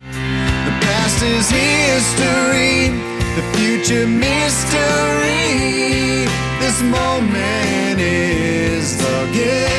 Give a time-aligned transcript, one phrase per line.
[0.00, 0.06] The
[0.80, 2.88] past is history,
[3.36, 5.36] the future mystery.
[6.58, 9.70] This moment is the gift.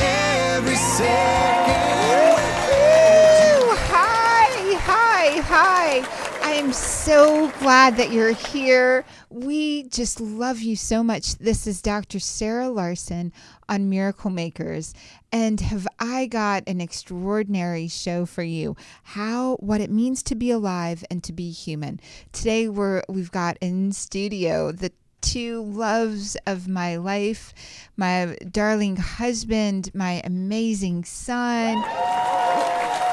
[0.00, 1.08] Every second.
[3.90, 6.04] Hi, hi, hi.
[6.44, 9.04] I am so glad that you're here.
[9.30, 11.36] We just love you so much.
[11.38, 12.20] This is Dr.
[12.20, 13.32] Sarah Larson
[13.68, 14.94] on Miracle Makers.
[15.30, 18.76] And have I got an extraordinary show for you?
[19.02, 22.00] How what it means to be alive and to be human.
[22.32, 27.52] Today we're we've got in studio the two loves of my life,
[27.96, 31.82] my darling husband, my amazing son.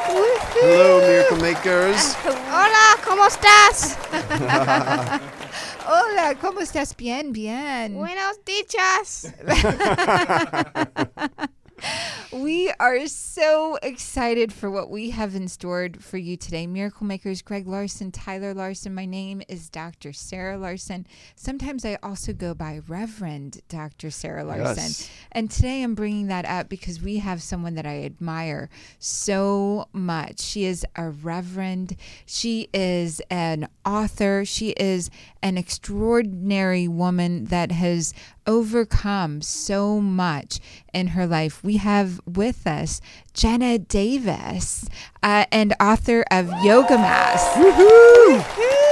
[0.08, 2.16] Hello, Miracle Makers.
[2.24, 3.98] Hola, ¿cómo estás?
[5.88, 6.96] Hola, ¿cómo estás?
[6.96, 7.94] Bien, bien.
[7.94, 9.32] Buenos dichas.
[12.36, 16.68] We are so excited for what we have in store for you today.
[16.68, 18.94] Miracle Makers, Greg Larson, Tyler Larson.
[18.94, 20.12] My name is Dr.
[20.12, 21.08] Sarah Larson.
[21.38, 24.12] Sometimes I also go by Reverend Dr.
[24.12, 24.84] Sarah Larson.
[24.84, 25.10] Yes.
[25.32, 28.70] And today I'm bringing that up because we have someone that I admire
[29.00, 30.42] so much.
[30.42, 35.10] She is a reverend, she is an author, she is
[35.42, 38.14] an extraordinary woman that has
[38.48, 40.60] overcome so much
[40.94, 41.64] in her life.
[41.64, 43.02] We have with us
[43.34, 44.88] Jenna Davis,
[45.24, 47.44] uh, and author of Yoga Mass.
[47.56, 48.85] Woohoo!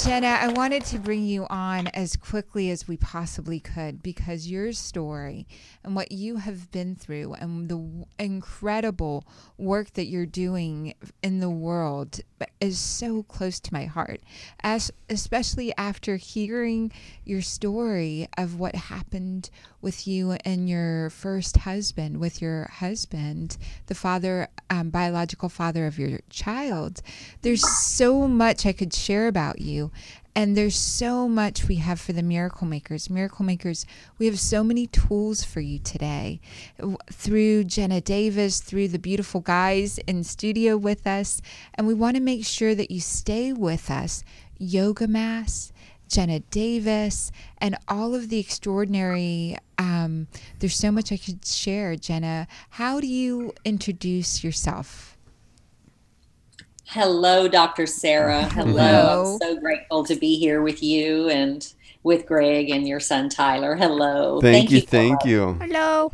[0.00, 4.72] Jenna, I wanted to bring you on as quickly as we possibly could because your
[4.72, 5.46] story
[5.84, 9.24] and what you have been through and the incredible
[9.58, 12.20] work that you're doing in the world
[12.60, 14.20] is so close to my heart.
[14.62, 16.90] As especially after hearing
[17.24, 19.50] your story of what happened
[19.82, 25.98] with you and your first husband, with your husband, the father, um, biological father of
[25.98, 27.02] your child.
[27.42, 29.81] There's so much I could share about you.
[30.34, 33.10] And there's so much we have for the Miracle Makers.
[33.10, 33.84] Miracle Makers,
[34.18, 36.40] we have so many tools for you today
[37.10, 41.42] through Jenna Davis, through the beautiful guys in studio with us.
[41.74, 44.24] And we want to make sure that you stay with us.
[44.58, 45.72] Yoga Mass,
[46.08, 49.56] Jenna Davis, and all of the extraordinary.
[49.78, 50.28] Um,
[50.60, 52.46] there's so much I could share, Jenna.
[52.70, 55.11] How do you introduce yourself?
[56.86, 57.86] Hello, Dr.
[57.86, 58.44] Sarah.
[58.52, 58.72] Hello.
[58.72, 59.32] Hello.
[59.32, 61.66] I'm so grateful to be here with you and
[62.02, 63.76] with Greg and your son Tyler.
[63.76, 64.40] Hello.
[64.40, 65.54] Thank, you, thank you.
[65.60, 66.12] Hello.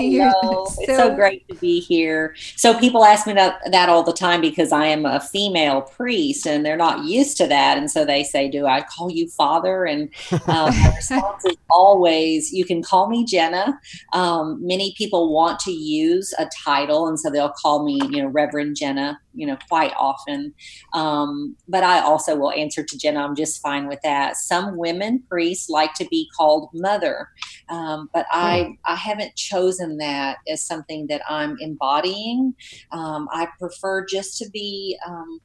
[0.00, 0.66] You're Hello.
[0.78, 2.34] It's so great to be here.
[2.56, 6.46] So people ask me that, that all the time because I am a female priest
[6.46, 7.78] and they're not used to that.
[7.78, 9.84] And so they say, do I call you father?
[9.84, 13.78] And um, my response is always, you can call me Jenna.
[14.12, 17.06] Um, many people want to use a title.
[17.06, 20.54] And so they'll call me, you know, Reverend Jenna, you know, quite often.
[20.92, 23.20] Um, but I also will answer to Jenna.
[23.20, 24.36] I'm just fine with that.
[24.36, 27.28] Some women priests like to be called mother.
[27.68, 32.54] Um, but I, I haven't chosen that as something that I'm embodying.
[32.92, 35.40] Um, I prefer just to be, um,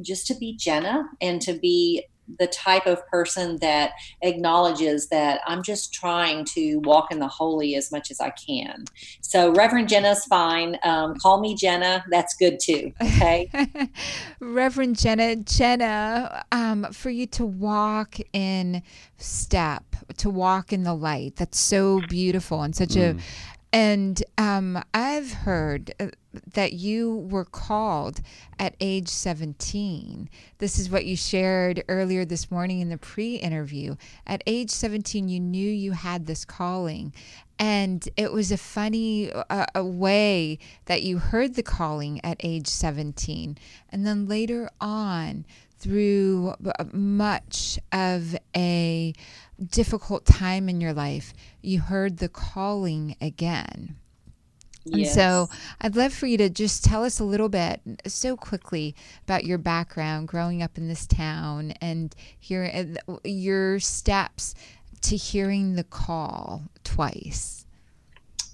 [0.00, 2.04] just to be Jenna and to be
[2.38, 3.92] the type of person that
[4.22, 8.84] acknowledges that I'm just trying to walk in the holy as much as I can.
[9.20, 10.78] So Reverend Jenna's fine.
[10.84, 12.04] Um, call me Jenna.
[12.10, 12.92] That's good too.
[13.02, 13.50] Okay.
[14.40, 18.82] Reverend Jenna, Jenna, um, for you to walk in
[19.18, 19.84] step,
[20.18, 23.16] to walk in the light, that's so beautiful and such a
[23.72, 26.08] And um, I've heard uh,
[26.54, 28.20] that you were called
[28.58, 30.30] at age 17.
[30.58, 33.96] This is what you shared earlier this morning in the pre interview.
[34.26, 37.12] At age 17, you knew you had this calling.
[37.58, 42.68] And it was a funny uh, a way that you heard the calling at age
[42.68, 43.56] 17.
[43.90, 45.46] And then later on,
[45.78, 49.12] through uh, much of a
[49.64, 51.32] difficult time in your life,
[51.62, 53.96] you heard the calling again.
[54.92, 55.14] And Yes.
[55.14, 55.48] so
[55.80, 58.94] I'd love for you to just tell us a little bit, so quickly,
[59.24, 64.54] about your background growing up in this town and hear, uh, your steps
[65.02, 67.65] to hearing the call twice.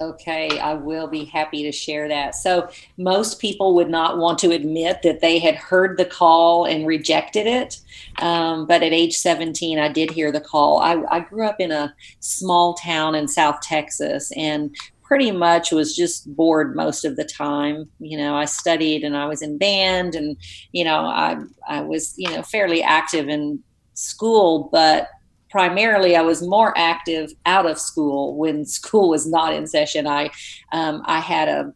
[0.03, 2.35] Okay, I will be happy to share that.
[2.35, 2.69] So,
[2.99, 7.47] most people would not want to admit that they had heard the call and rejected
[7.47, 7.79] it.
[8.19, 10.81] Um, but at age 17, I did hear the call.
[10.81, 15.95] I, I grew up in a small town in South Texas and pretty much was
[15.95, 17.89] just bored most of the time.
[18.01, 20.37] You know, I studied and I was in band and,
[20.73, 21.37] you know, I,
[21.69, 23.63] I was, you know, fairly active in
[23.95, 25.09] school, but
[25.53, 30.07] primarily I was more active out of school when school was not in session.
[30.09, 30.31] I
[30.73, 31.73] um, I had a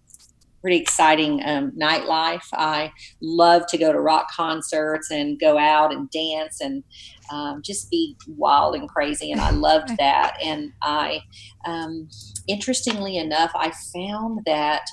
[0.63, 2.49] pretty exciting um, nightlife.
[2.55, 2.91] I
[3.21, 6.83] loved to go to rock concerts and go out and dance and
[7.31, 10.37] um, just be wild and crazy, and I loved that.
[10.43, 11.21] And I,
[11.67, 12.09] um,
[12.49, 14.87] interestingly enough, I found that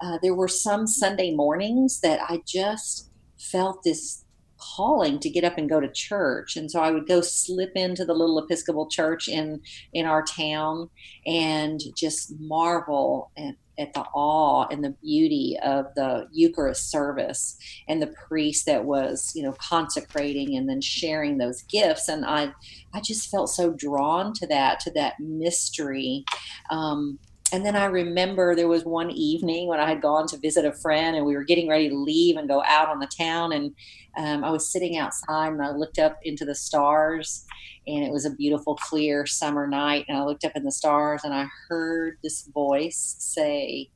[0.00, 4.24] uh, there were some Sunday mornings that I just felt this
[4.60, 6.56] calling to get up and go to church.
[6.56, 9.60] And so i would go slip into the little episcopal church in
[9.92, 10.90] in our town
[11.26, 17.56] and just marvel at, at the awe and the beauty of the eucharist service
[17.88, 22.08] and the priest that was you know consecrating and then sharing those gifts.
[22.08, 22.52] And i
[22.94, 26.24] i just felt so drawn to that to that mystery
[26.70, 27.18] um,
[27.52, 30.72] and then I remember there was one evening when I had gone to visit a
[30.72, 33.52] friend and we were getting ready to leave and go out on the town.
[33.52, 33.74] And
[34.16, 37.44] um, I was sitting outside and I looked up into the stars
[37.86, 40.04] and it was a beautiful, clear summer night.
[40.08, 43.90] And I looked up in the stars and I heard this voice say,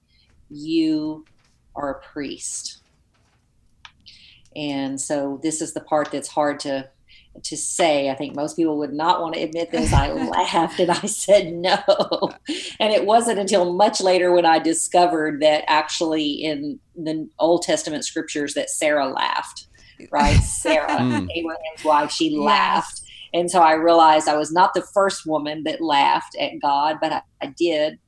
[0.51, 1.25] You
[1.77, 2.83] are a priest.
[4.57, 6.89] And so this is the part that's hard to
[7.43, 8.11] to say.
[8.11, 9.93] I think most people would not want to admit this.
[9.93, 11.79] I laughed and I said no.
[12.81, 18.05] And it wasn't until much later when I discovered that actually in the Old Testament
[18.05, 19.67] scriptures that Sarah laughed,
[20.11, 20.37] right?
[20.43, 21.29] Sarah, Mm.
[21.35, 23.01] Abraham's wife, she laughed.
[23.35, 27.13] And so I realized I was not the first woman that laughed at God, but
[27.13, 27.99] I, I did.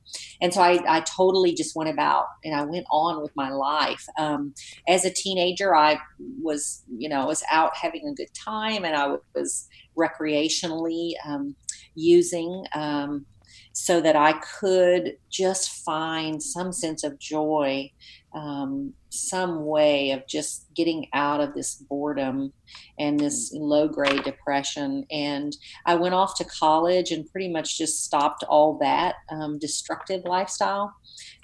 [0.41, 4.05] And so I, I totally just went about and I went on with my life.
[4.17, 4.53] Um,
[4.87, 5.99] as a teenager, I
[6.41, 11.55] was, you know, was out having a good time and I was recreationally um,
[11.93, 13.25] using um,
[13.73, 17.91] so that I could just find some sense of joy,
[18.33, 22.51] um, some way of just getting out of this boredom
[22.99, 25.05] and this low grade depression.
[25.09, 30.23] And I went off to college and pretty much just stopped all that um, destructive
[30.25, 30.93] lifestyle.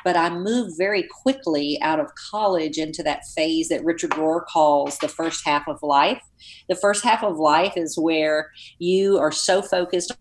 [0.04, 4.98] But I moved very quickly out of college into that phase that Richard Rohr calls
[4.98, 6.22] the first half of life.
[6.68, 10.12] The first half of life is where you are so focused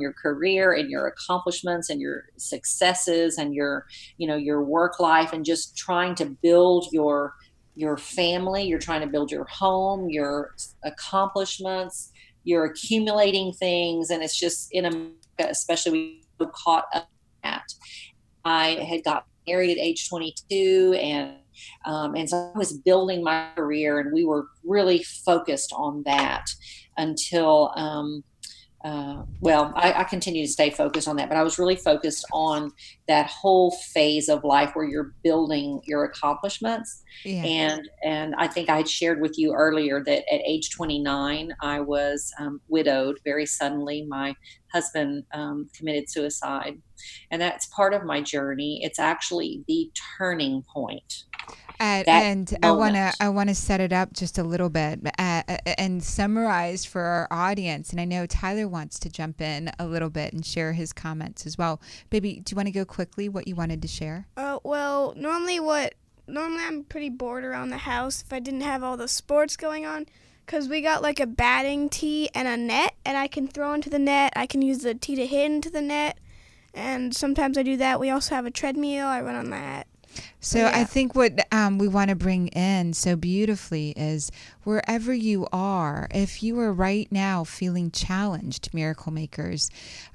[0.00, 3.86] your career and your accomplishments and your successes and your
[4.18, 7.34] you know your work life and just trying to build your
[7.74, 8.64] your family.
[8.64, 10.54] You're trying to build your home your
[10.84, 12.10] accomplishments
[12.44, 14.10] you're accumulating things.
[14.10, 17.08] And it's just in america especially we caught up
[17.42, 17.64] that.
[18.44, 21.36] I had got married at age 22 and
[21.84, 26.44] um, and so i was building my career and we were really focused on that
[26.96, 28.24] until um,
[28.84, 32.26] uh, well, I, I continue to stay focused on that, but I was really focused
[32.34, 32.70] on
[33.08, 37.02] that whole phase of life where you're building your accomplishments.
[37.24, 37.44] Yeah.
[37.44, 41.80] And and I think I had shared with you earlier that at age 29, I
[41.80, 44.04] was um, widowed very suddenly.
[44.06, 44.34] My
[44.70, 46.76] husband um, committed suicide,
[47.30, 48.80] and that's part of my journey.
[48.82, 51.24] It's actually the turning point.
[51.84, 53.12] Uh, that and I want to.
[53.20, 57.02] I want to set it up just a little bit uh, uh, and summarize for
[57.02, 57.90] our audience.
[57.90, 61.44] And I know Tyler wants to jump in a little bit and share his comments
[61.44, 61.82] as well.
[62.08, 63.28] Baby, do you want to go quickly?
[63.28, 64.26] What you wanted to share?
[64.34, 65.94] Uh, well, normally what
[66.26, 69.84] normally I'm pretty bored around the house if I didn't have all the sports going
[69.84, 70.06] on
[70.46, 73.90] cuz we got like a batting tee and a net and I can throw into
[73.90, 74.32] the net.
[74.34, 76.18] I can use the tee to hit into the net.
[76.72, 78.00] And sometimes I do that.
[78.00, 79.06] We also have a treadmill.
[79.06, 79.86] I run on that.
[80.40, 80.72] So Yeah.
[80.74, 84.30] I think what um, we want to bring in so beautifully is
[84.64, 89.70] wherever you are, if you are right now feeling challenged, miracle makers,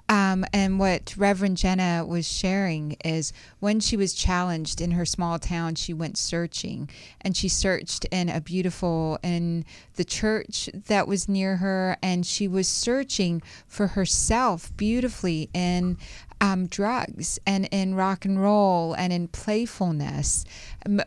[0.09, 5.37] um, and what Reverend Jenna was sharing is when she was challenged in her small
[5.37, 6.89] town, she went searching
[7.21, 12.47] and she searched in a beautiful, in the church that was near her, and she
[12.47, 15.97] was searching for herself beautifully in
[16.41, 20.43] um, drugs and in rock and roll and in playfulness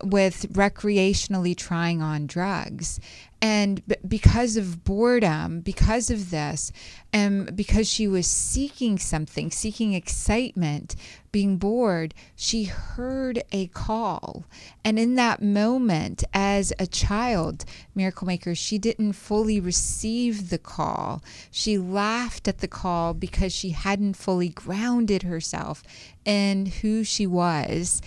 [0.04, 3.00] with recreationally trying on drugs.
[3.42, 6.70] And b- because of boredom, because of this,
[7.12, 10.94] and because she was seeking something, seeking excitement,
[11.32, 14.44] being bored, she heard a call.
[14.84, 21.22] And in that moment, as a child, Miracle Maker, she didn't fully receive the call.
[21.50, 25.82] She laughed at the call because she hadn't fully grounded herself
[26.24, 28.00] in who she was.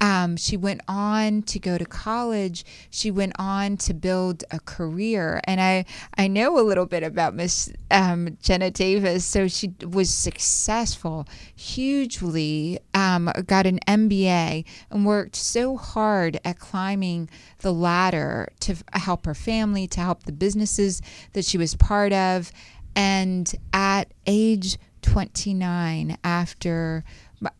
[0.00, 2.64] Um, she went on to go to college.
[2.90, 5.40] She went on to build a career.
[5.44, 5.84] And I,
[6.16, 9.24] I know a little bit about Miss um, Jenna Davis.
[9.24, 17.28] So she was successful, hugely, um, got an MBA, and worked so hard at climbing
[17.60, 22.50] the ladder to help her family, to help the businesses that she was part of.
[22.94, 27.04] And at age 29, after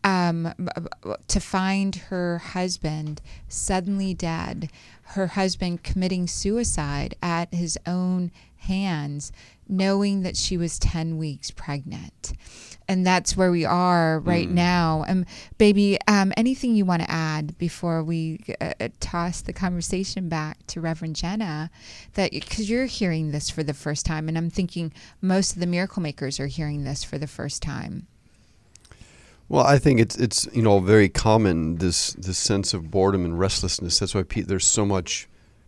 [0.03, 0.53] um,
[1.27, 4.69] to find her husband suddenly dead,
[5.03, 9.31] her husband committing suicide at his own hands,
[9.69, 12.33] knowing that she was 10 weeks pregnant.
[12.89, 14.53] And that's where we are right mm.
[14.53, 15.03] now.
[15.07, 15.25] Um,
[15.57, 20.65] baby, um, anything you want to add before we uh, uh, toss the conversation back
[20.67, 21.69] to Reverend Jenna?
[22.13, 25.67] That because you're hearing this for the first time, and I'm thinking most of the
[25.67, 28.07] miracle makers are hearing this for the first time.
[29.49, 33.39] Well, I think it's it's you know very common this this sense of boredom and
[33.39, 33.99] restlessness.
[33.99, 35.27] That's why Pete, there's so much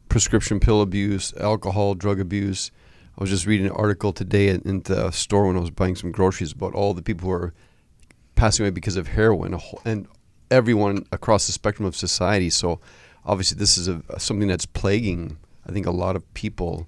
[0.10, 2.72] prescription pill abuse, alcohol, drug abuse.
[3.20, 5.98] I was just reading an article today in, in the store when I was buying
[5.98, 7.54] some groceries about all the people who are
[8.36, 10.08] passing away because of heroin, and
[10.50, 12.50] everyone across the spectrum of society.
[12.50, 12.80] So,
[13.26, 15.38] obviously, this is a, something that's plaguing.
[15.68, 16.88] I think a lot of people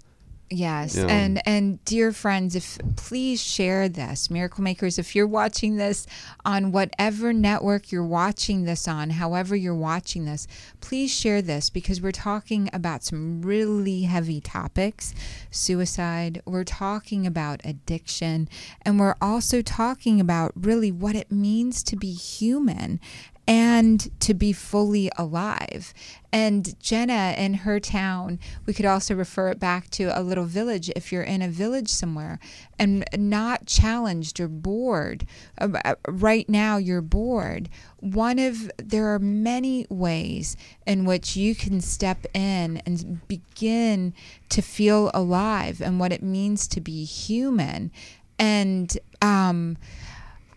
[0.51, 0.97] Yes.
[0.97, 1.05] Yeah.
[1.07, 4.29] And and dear friends, if please share this.
[4.29, 6.05] Miracle Makers, if you're watching this
[6.43, 10.47] on whatever network you're watching this on, however you're watching this,
[10.81, 15.15] please share this because we're talking about some really heavy topics.
[15.51, 18.49] Suicide, we're talking about addiction,
[18.81, 22.99] and we're also talking about really what it means to be human
[23.47, 25.93] and to be fully alive.
[26.31, 30.89] And Jenna in her town, we could also refer it back to a little village
[30.95, 32.39] if you're in a village somewhere
[32.79, 35.25] and not challenged or bored.
[35.57, 37.69] Uh, uh, right now, you're bored.
[37.99, 40.55] One of, there are many ways
[40.85, 44.13] in which you can step in and begin
[44.49, 47.91] to feel alive and what it means to be human.
[48.39, 49.77] And, um,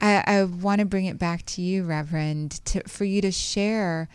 [0.01, 4.09] I, I want to bring it back to you, Reverend, to, for you to share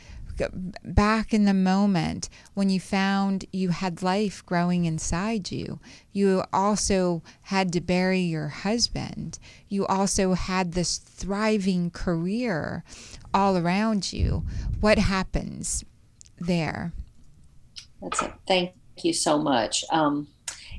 [0.83, 5.79] back in the moment when you found you had life growing inside you.
[6.13, 9.39] You also had to bury your husband.
[9.67, 12.83] You also had this thriving career
[13.33, 14.43] all around you.
[14.79, 15.83] What happens
[16.39, 16.93] there?
[18.01, 18.33] That's it.
[18.47, 19.83] Thank you so much.
[19.91, 20.27] Um,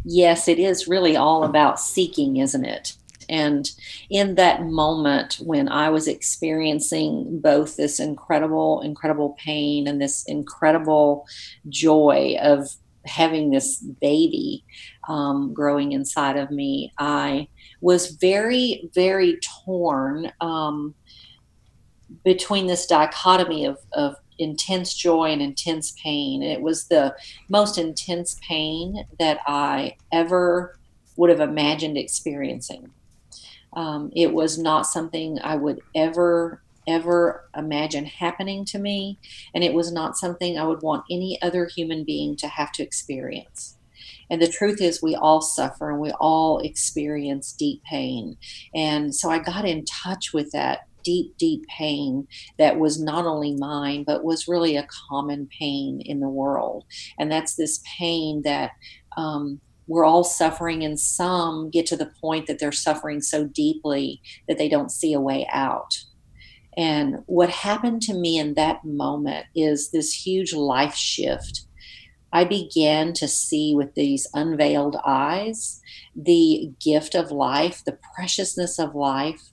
[0.04, 2.94] yes, it is really all about seeking, isn't it?
[3.30, 3.70] And
[4.10, 11.26] in that moment when I was experiencing both this incredible, incredible pain and this incredible
[11.68, 12.68] joy of
[13.06, 14.64] having this baby
[15.08, 17.48] um, growing inside of me, I
[17.80, 20.94] was very, very torn um,
[22.24, 26.42] between this dichotomy of, of intense joy and intense pain.
[26.42, 27.14] It was the
[27.48, 30.78] most intense pain that I ever
[31.16, 32.90] would have imagined experiencing.
[33.74, 39.18] Um, it was not something I would ever, ever imagine happening to me.
[39.54, 42.82] And it was not something I would want any other human being to have to
[42.82, 43.76] experience.
[44.30, 48.36] And the truth is, we all suffer and we all experience deep pain.
[48.74, 52.26] And so I got in touch with that deep, deep pain
[52.58, 56.84] that was not only mine, but was really a common pain in the world.
[57.18, 58.72] And that's this pain that
[59.16, 59.60] um,
[59.90, 64.56] we're all suffering, and some get to the point that they're suffering so deeply that
[64.56, 65.98] they don't see a way out.
[66.76, 71.66] And what happened to me in that moment is this huge life shift.
[72.32, 75.82] I began to see with these unveiled eyes
[76.14, 79.50] the gift of life, the preciousness of life,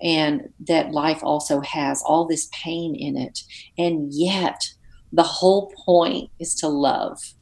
[0.00, 3.40] and that life also has all this pain in it.
[3.76, 4.62] And yet,
[5.12, 7.34] the whole point is to love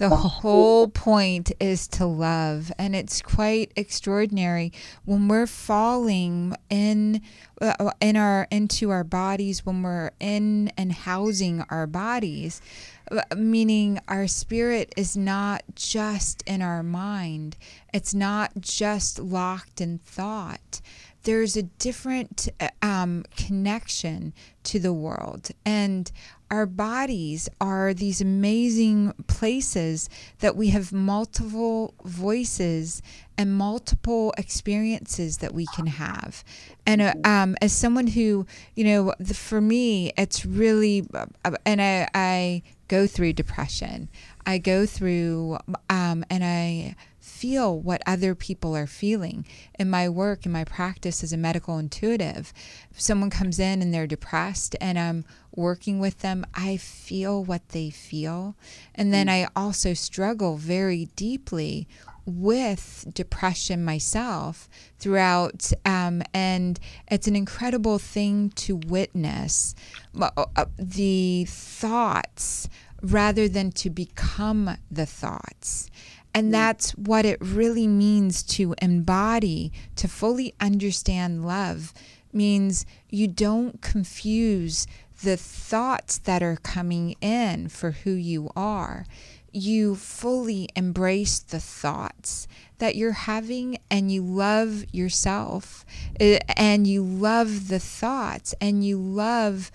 [0.00, 4.72] The whole point is to love, and it's quite extraordinary.
[5.04, 7.20] When we're falling in
[7.60, 12.62] uh, in our into our bodies when we're in and housing our bodies
[13.10, 17.58] uh, meaning our spirit is not just in our mind.
[17.92, 20.80] It's not just locked in thought.
[21.24, 24.32] There's a different uh, um, connection
[24.64, 25.50] to the world.
[25.66, 26.10] And
[26.50, 30.08] our bodies are these amazing places
[30.40, 33.02] that we have multiple voices
[33.38, 36.44] and multiple experiences that we can have.
[36.84, 41.26] And uh, um, as someone who, you know, the, for me, it's really, uh,
[41.64, 44.08] and I, I go through depression.
[44.44, 46.96] I go through, um, and I
[47.40, 49.46] feel what other people are feeling.
[49.78, 52.52] In my work, in my practice as a medical intuitive,
[52.90, 57.70] if someone comes in and they're depressed and I'm working with them, I feel what
[57.70, 58.56] they feel.
[58.94, 61.88] And then I also struggle very deeply
[62.26, 64.68] with depression myself
[64.98, 66.78] throughout um, and
[67.10, 69.74] it's an incredible thing to witness
[70.20, 72.68] uh, the thoughts
[73.02, 75.90] rather than to become the thoughts
[76.34, 76.52] and mm.
[76.52, 81.92] that's what it really means to embody, to fully understand love,
[82.32, 84.86] means you don't confuse
[85.22, 89.04] the thoughts that are coming in for who you are.
[89.52, 92.46] You fully embrace the thoughts
[92.78, 95.84] that you're having and you love yourself
[96.18, 99.70] eh, and you love the thoughts and you love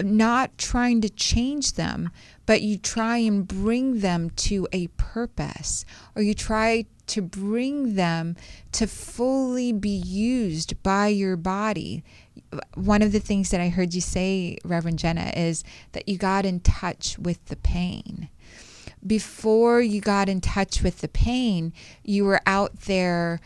[0.00, 2.10] not trying to change them,
[2.46, 8.36] but you try and bring them to a purpose or you try to bring them
[8.72, 12.02] to fully be used by your body.
[12.74, 16.46] One of the things that I heard you say, Reverend Jenna, is that you got
[16.46, 18.28] in touch with the pain.
[19.06, 23.40] Before you got in touch with the pain, you were out there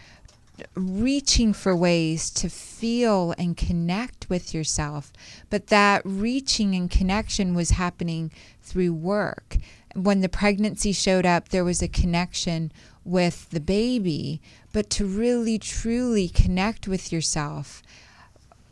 [0.74, 5.12] reaching for ways to feel and connect with yourself.
[5.50, 8.30] But that reaching and connection was happening
[8.62, 9.56] through work.
[9.94, 12.72] When the pregnancy showed up, there was a connection
[13.04, 14.40] with the baby,
[14.72, 17.82] but to really truly connect with yourself,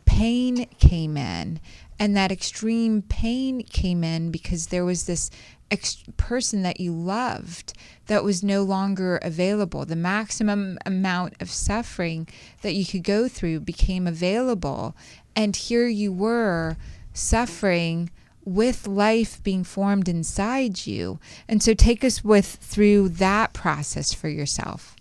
[0.05, 1.59] pain came in.
[1.99, 5.31] And that extreme pain came in because there was this
[5.71, 7.73] ex- person that you loved
[8.07, 9.85] that was no longer available.
[9.85, 12.27] The maximum amount of suffering
[12.61, 14.95] that you could go through became available.
[15.35, 16.77] And here you were
[17.13, 18.09] suffering
[18.43, 21.19] with life being formed inside you.
[21.47, 24.96] And so take us with through that process for yourself.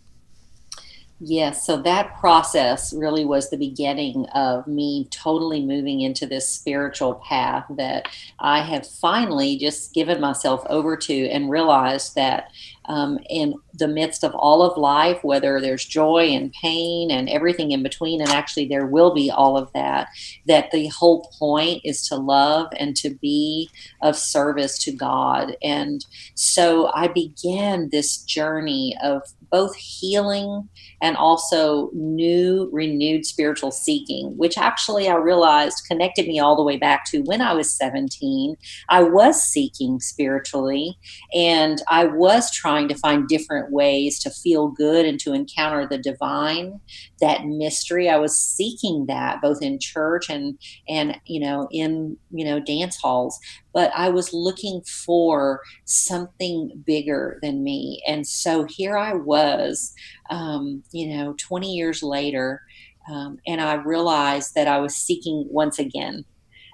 [1.18, 7.14] Yes, so that process really was the beginning of me totally moving into this spiritual
[7.26, 12.50] path that I have finally just given myself over to and realized that
[12.85, 17.72] um, in the midst of all of life, whether there's joy and pain and everything
[17.72, 20.09] in between, and actually there will be all of that,
[20.46, 23.70] that the whole point is to love and to be
[24.02, 25.57] of service to God.
[25.62, 29.22] And so I began this journey of
[29.57, 30.69] both healing
[31.01, 36.77] and also new, renewed spiritual seeking, which actually I realized connected me all the way
[36.77, 38.55] back to when I was 17.
[38.90, 40.99] I was seeking spiritually
[41.35, 45.97] and I was trying to find different ways to feel good and to encounter the
[45.97, 46.79] divine,
[47.23, 48.11] that mystery.
[48.11, 52.99] I was seeking that both in church and, and, you know, in, you know, dance
[52.99, 53.38] halls
[53.76, 58.02] but I was looking for something bigger than me.
[58.08, 59.92] And so here I was,
[60.30, 62.62] um, you know, 20 years later,
[63.06, 66.24] um, and I realized that I was seeking once again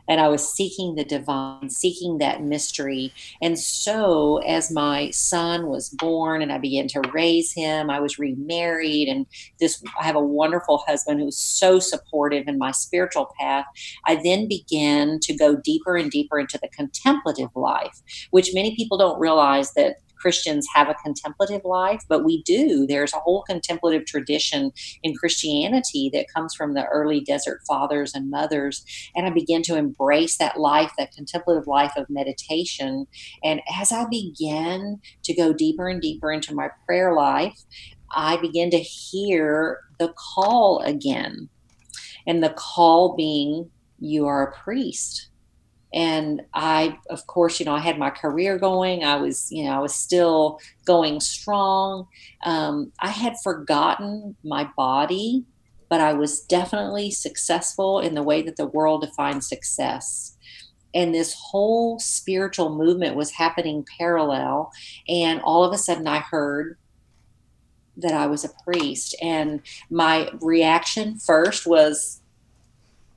[0.08, 3.12] and I was seeking the divine, seeking that mystery.
[3.40, 8.18] And so, as my son was born and I began to raise him, I was
[8.18, 9.26] remarried, and
[9.60, 13.66] this I have a wonderful husband who's so supportive in my spiritual path.
[14.06, 18.98] I then began to go deeper and deeper into the contemplative life, which many people
[18.98, 22.86] don't realize that Christians have a contemplative life, but we do.
[22.86, 24.70] There's a whole contemplative tradition
[25.02, 28.84] in Christianity that comes from the early desert fathers and mothers.
[29.16, 33.06] And I began to embrace that life, that contemplative life of meditation.
[33.42, 37.58] And as I began to go deeper and deeper into my prayer life,
[38.14, 41.48] I began to hear the call again.
[42.28, 45.30] And the call being, you are a priest
[45.92, 49.70] and i of course you know i had my career going i was you know
[49.70, 52.06] i was still going strong
[52.44, 55.44] um, i had forgotten my body
[55.88, 60.36] but i was definitely successful in the way that the world defines success
[60.94, 64.72] and this whole spiritual movement was happening parallel.
[65.08, 66.76] And all of a sudden, I heard
[67.96, 69.14] that I was a priest.
[69.22, 72.21] And my reaction first was,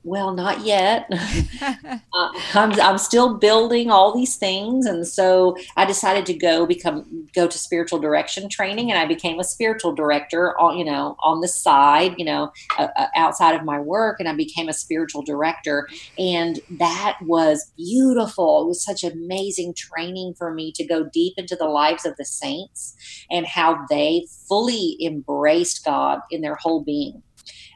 [0.05, 1.09] well, not yet.
[1.61, 7.27] uh, I'm, I'm still building all these things, and so I decided to go become
[7.33, 11.41] go to spiritual direction training, and I became a spiritual director on you know on
[11.41, 15.23] the side, you know, uh, uh, outside of my work, and I became a spiritual
[15.23, 18.63] director, and that was beautiful.
[18.63, 22.25] It was such amazing training for me to go deep into the lives of the
[22.25, 22.95] saints
[23.31, 27.23] and how they fully embraced God in their whole being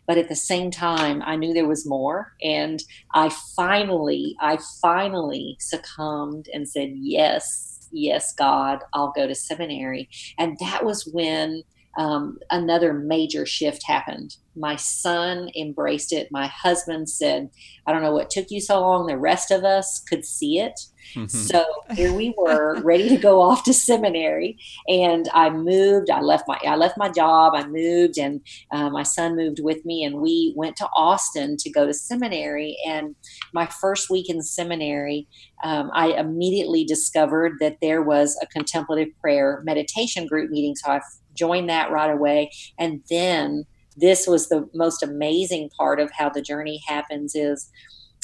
[0.09, 2.81] but at the same time i knew there was more and
[3.13, 10.57] i finally i finally succumbed and said yes yes god i'll go to seminary and
[10.59, 11.63] that was when
[11.97, 14.37] um, another major shift happened.
[14.59, 16.27] My son embraced it.
[16.31, 17.49] My husband said,
[17.87, 19.07] I don't know what took you so long.
[19.07, 20.79] The rest of us could see it.
[21.15, 21.25] Mm-hmm.
[21.27, 24.57] So here we were ready to go off to seminary.
[24.87, 26.09] And I moved.
[26.09, 27.53] I left my I left my job.
[27.55, 28.41] I moved and
[28.71, 32.77] uh, my son moved with me and we went to Austin to go to seminary.
[32.85, 33.15] And
[33.53, 35.27] my first week in seminary,
[35.63, 40.75] um, I immediately discovered that there was a contemplative prayer meditation group meeting.
[40.75, 41.01] So I
[41.33, 42.51] joined that right away.
[42.77, 43.65] And then
[43.99, 47.69] this was the most amazing part of how the journey happens is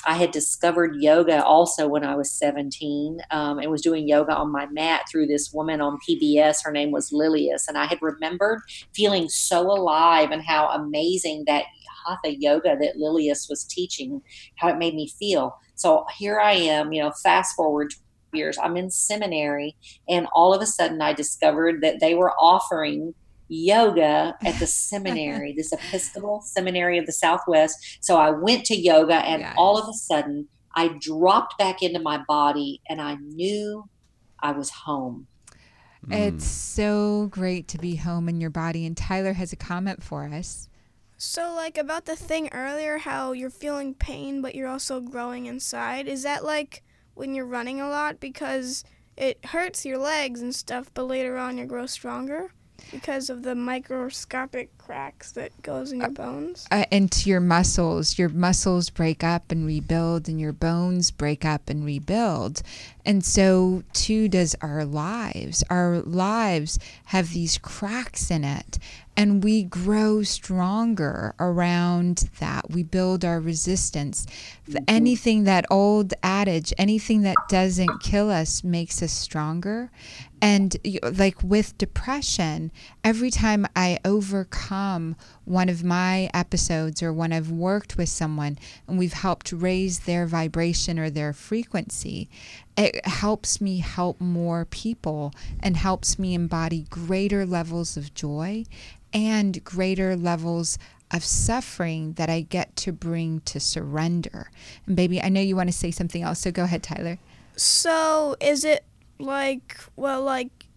[0.05, 4.51] I had discovered yoga also when I was 17 um, and was doing yoga on
[4.51, 6.63] my mat through this woman on PBS.
[6.63, 7.67] Her name was Lilias.
[7.67, 8.61] And I had remembered
[8.93, 11.65] feeling so alive and how amazing that
[12.05, 14.21] hatha yoga that Lilias was teaching,
[14.57, 15.57] how it made me feel.
[15.73, 17.93] So here I am, you know, fast forward
[18.35, 18.57] years.
[18.61, 19.75] I'm in seminary,
[20.09, 23.13] and all of a sudden I discovered that they were offering
[23.47, 27.97] yoga at the seminary, this Episcopal Seminary of the Southwest.
[28.01, 29.55] So I went to yoga, and yes.
[29.57, 33.89] all of a sudden I dropped back into my body, and I knew
[34.39, 35.27] I was home.
[36.09, 36.81] It's hmm.
[36.81, 38.85] so great to be home in your body.
[38.85, 40.69] And Tyler has a comment for us.
[41.17, 46.07] So, like about the thing earlier, how you're feeling pain, but you're also growing inside.
[46.07, 46.83] Is that like
[47.15, 48.83] when you're running a lot because
[49.17, 52.51] it hurts your legs and stuff, but later on you grow stronger
[52.91, 58.29] because of the microscopic cracks that goes in your bones uh, into your muscles your
[58.29, 62.61] muscles break up and rebuild and your bones break up and rebuild
[63.05, 68.79] and so too does our lives our lives have these cracks in it
[69.17, 72.69] and we grow stronger around that.
[72.69, 74.25] We build our resistance.
[74.67, 74.83] Mm-hmm.
[74.87, 79.89] Anything that old adage, anything that doesn't kill us makes us stronger.
[80.41, 80.75] And
[81.17, 82.71] like with depression,
[83.03, 88.99] every time I overcome one of my episodes or when I've worked with someone and
[88.99, 92.29] we've helped raise their vibration or their frequency,
[92.77, 98.65] it helps me help more people and helps me embody greater levels of joy
[99.13, 100.77] and greater levels
[101.11, 104.51] of suffering that I get to bring to surrender.
[104.85, 107.19] And baby, I know you want to say something else, so go ahead, Tyler.
[107.55, 108.83] So, is it
[109.19, 110.67] like, well, like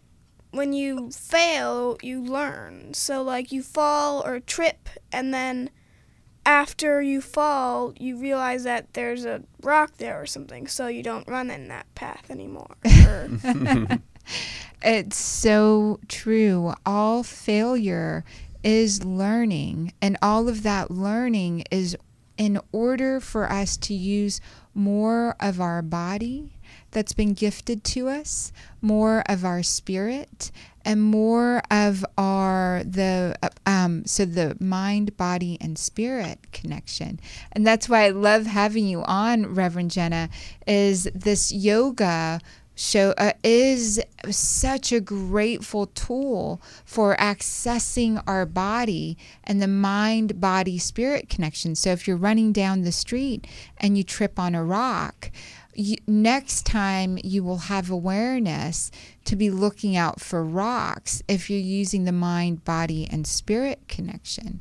[0.51, 2.94] when you fail, you learn.
[2.94, 5.70] So, like, you fall or trip, and then
[6.46, 11.29] after you fall, you realize that there's a rock there or something, so you don't
[11.29, 12.77] run in that path anymore.
[14.83, 16.72] It's so true.
[16.87, 18.24] All failure
[18.62, 21.96] is learning, and all of that learning is
[22.37, 24.40] in order for us to use
[24.74, 26.53] more of our body
[26.98, 30.50] that's been gifted to us, more of our spirit,
[30.84, 37.20] and more of our the um, so the mind, body, and spirit connection.
[37.52, 40.28] And that's why I love having you on, Reverend Jenna.
[40.66, 42.40] Is this yoga
[42.74, 50.78] show uh, is such a grateful tool for accessing our body and the mind body
[50.78, 55.32] spirit connection so if you're running down the street and you trip on a rock
[56.06, 58.90] next time you will have awareness
[59.24, 64.60] to be looking out for rocks if you're using the mind body and spirit connection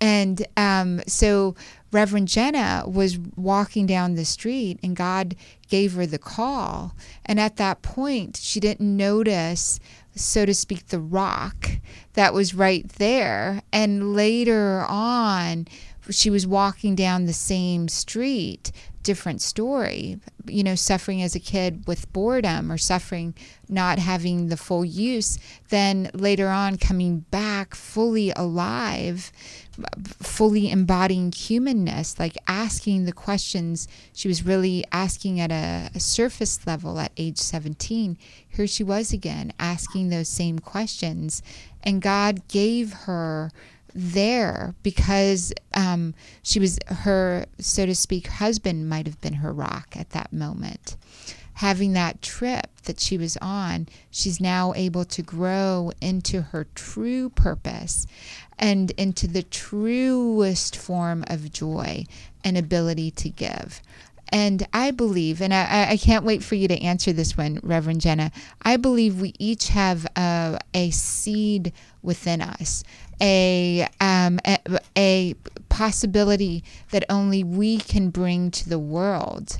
[0.00, 1.54] and um, so
[1.92, 5.34] Reverend Jenna was walking down the street and God
[5.68, 6.94] gave her the call.
[7.24, 9.80] And at that point, she didn't notice,
[10.14, 11.70] so to speak, the rock
[12.14, 13.62] that was right there.
[13.72, 15.66] And later on,
[16.10, 18.72] she was walking down the same street
[19.08, 20.20] different story.
[20.46, 23.34] You know, suffering as a kid with boredom or suffering
[23.66, 25.38] not having the full use,
[25.70, 29.32] then later on coming back fully alive,
[30.20, 36.66] fully embodying humanness, like asking the questions she was really asking at a, a surface
[36.66, 38.18] level at age 17.
[38.46, 41.42] Here she was again asking those same questions.
[41.82, 43.52] And God gave her
[43.94, 49.94] there because um, she was her, so to speak, husband might have been her rock
[49.96, 50.96] at that moment.
[51.54, 57.30] Having that trip that she was on, she's now able to grow into her true
[57.30, 58.06] purpose
[58.58, 62.04] and into the truest form of joy
[62.44, 63.82] and ability to give.
[64.30, 68.02] And I believe, and I, I can't wait for you to answer this one, Reverend
[68.02, 68.30] Jenna.
[68.60, 71.72] I believe we each have a, a seed
[72.02, 72.84] within us,
[73.20, 74.58] a, um, a,
[74.96, 75.34] a
[75.68, 79.58] possibility that only we can bring to the world.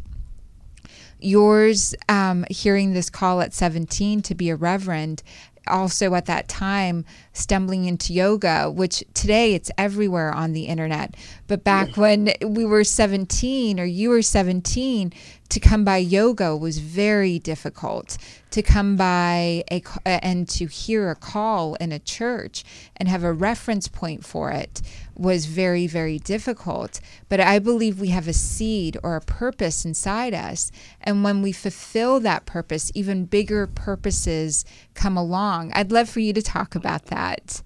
[1.21, 5.23] Yours, um, hearing this call at 17 to be a reverend,
[5.69, 11.15] also at that time stumbling into yoga, which today it's everywhere on the internet.
[11.47, 15.13] But back when we were 17 or you were 17,
[15.49, 18.19] to come by yoga was very difficult.
[18.51, 22.65] To come by a and to hear a call in a church
[22.97, 24.81] and have a reference point for it
[25.15, 27.01] was very, very difficult.
[27.29, 30.71] But I believe we have a seed or a purpose inside us.
[31.01, 35.73] And when we fulfill that purpose, even bigger purposes come along.
[35.75, 37.63] I'd love for you to talk about that.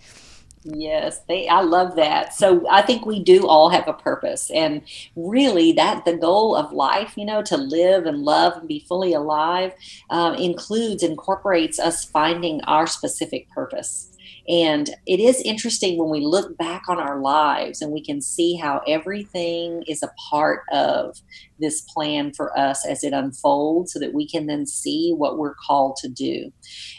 [0.64, 2.35] Yes, they I love that.
[2.35, 4.83] So I think we do all have a purpose and
[5.16, 9.12] really that the goal of life, you know, to live and love and be fully
[9.12, 9.72] alive
[10.11, 14.12] um, includes incorporates us finding our specific purpose.
[14.48, 18.57] And it is interesting when we look back on our lives and we can see
[18.57, 21.16] how everything is a part of
[21.61, 25.55] this plan for us as it unfolds so that we can then see what we're
[25.55, 26.52] called to do.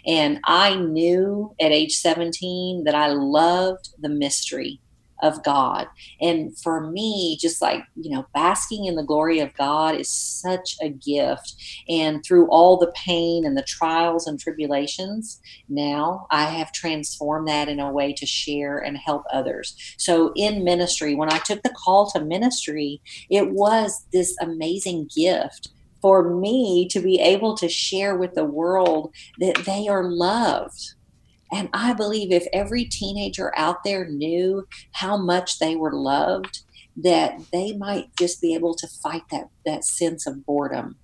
[0.05, 4.79] And I knew at age 17 that I loved the mystery
[5.23, 5.87] of God.
[6.21, 10.75] And for me, just like, you know, basking in the glory of God is such
[10.81, 11.55] a gift.
[11.89, 17.69] And through all the pain and the trials and tribulations, now I have transformed that
[17.69, 19.75] in a way to share and help others.
[19.97, 25.69] So in ministry, when I took the call to ministry, it was this amazing gift
[26.01, 30.95] for me to be able to share with the world that they are loved
[31.53, 36.61] and I believe if every teenager out there knew how much they were loved,
[36.97, 40.97] that they might just be able to fight that, that sense of boredom.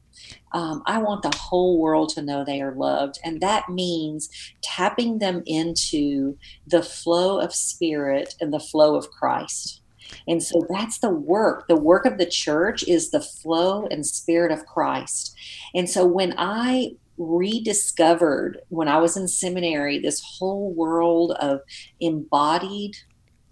[0.51, 3.19] Um, I want the whole world to know they are loved.
[3.23, 4.29] And that means
[4.63, 9.81] tapping them into the flow of spirit and the flow of Christ.
[10.27, 11.67] And so that's the work.
[11.67, 15.35] The work of the church is the flow and spirit of Christ.
[15.75, 21.59] And so when I rediscovered when I was in seminary this whole world of
[21.99, 22.95] embodied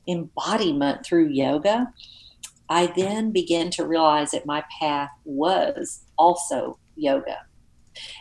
[0.08, 1.92] embodiment through yoga.
[2.70, 7.47] I then began to realize that my path was also yoga.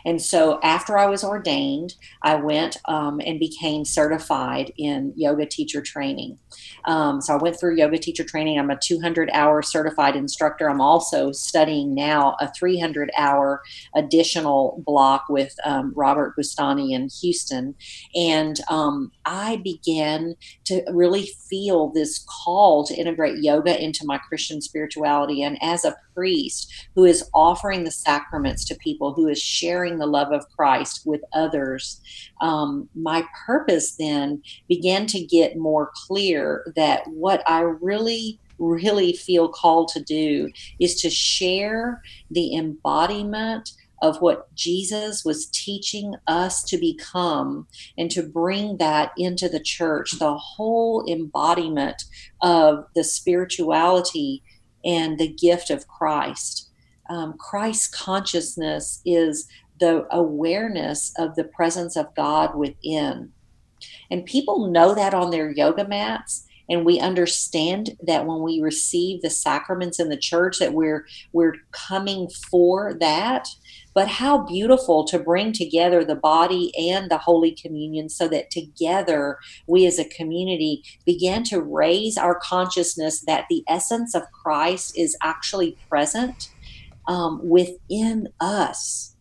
[0.05, 5.81] And so after I was ordained, I went um, and became certified in yoga teacher
[5.81, 6.37] training.
[6.85, 8.57] Um, so I went through yoga teacher training.
[8.57, 10.69] I'm a 200 hour certified instructor.
[10.69, 13.61] I'm also studying now a 300 hour
[13.95, 17.75] additional block with um, Robert Bustani in Houston.
[18.15, 20.35] And um, I began
[20.65, 25.43] to really feel this call to integrate yoga into my Christian spirituality.
[25.43, 30.07] And as a priest who is offering the sacraments to people, who is sharing the
[30.07, 32.01] love of Christ with others,
[32.41, 39.49] um, my purpose then began to get more clear that what I really really feel
[39.49, 40.49] called to do
[40.79, 42.01] is to share
[42.31, 43.69] the embodiment
[44.01, 50.11] of what Jesus was teaching us to become and to bring that into the church,
[50.19, 52.03] the whole embodiment
[52.41, 54.43] of the spirituality
[54.87, 56.69] and the gift of Christ.
[57.09, 59.47] Um, Christ consciousness is
[59.79, 63.31] the awareness of the presence of God within.
[64.09, 66.45] And people know that on their yoga mats.
[66.69, 71.55] And we understand that when we receive the sacraments in the church, that we're we're
[71.71, 73.47] coming for that.
[73.97, 79.39] But how beautiful to bring together the body and the Holy Communion so that together
[79.65, 85.17] we as a community begin to raise our consciousness that the essence of Christ is
[85.23, 86.51] actually present
[87.07, 89.15] um, within us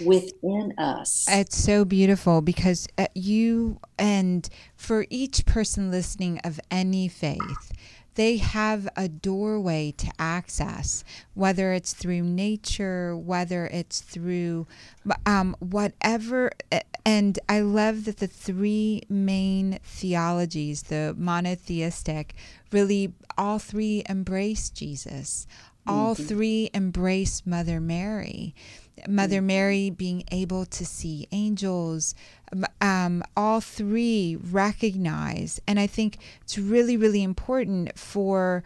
[0.00, 1.26] within us.
[1.28, 7.72] It's so beautiful because uh, you and for each person listening of any faith,
[8.16, 14.66] they have a doorway to access, whether it's through nature, whether it's through
[15.24, 16.50] um, whatever.
[17.04, 22.34] And I love that the three main theologies, the monotheistic,
[22.72, 25.46] really all three embrace Jesus.
[25.88, 28.56] All three embrace Mother Mary.
[29.06, 32.14] Mother Mary being able to see angels,
[32.80, 35.60] um, all three recognize.
[35.66, 38.62] And I think it's really, really important for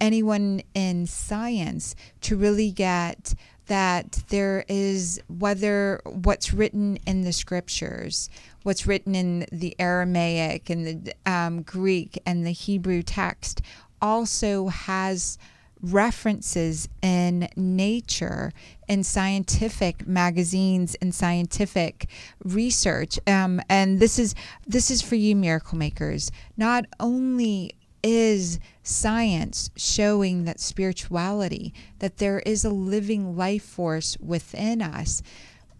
[0.00, 3.34] anyone in science to really get
[3.66, 8.30] that there is whether what's written in the scriptures,
[8.62, 13.60] what's written in the Aramaic and the um, Greek and the Hebrew text
[14.00, 15.38] also has
[15.80, 18.52] references in nature
[18.88, 22.08] in scientific magazines and scientific
[22.44, 23.18] research.
[23.26, 24.34] Um, and this is
[24.66, 26.30] this is for you miracle makers.
[26.56, 34.80] Not only is science showing that spirituality that there is a living life force within
[34.80, 35.20] us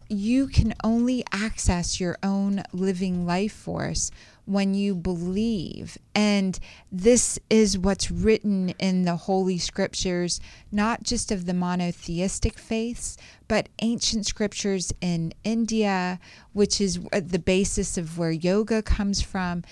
[0.09, 4.11] you can only access your own living life force
[4.49, 5.99] when you believe.
[6.15, 6.59] And
[6.91, 10.41] this is what's written in the Holy Scriptures,
[10.73, 16.19] not just of the monotheistic faiths, but ancient scriptures in India,
[16.53, 19.65] which is the basis of where yoga comes from.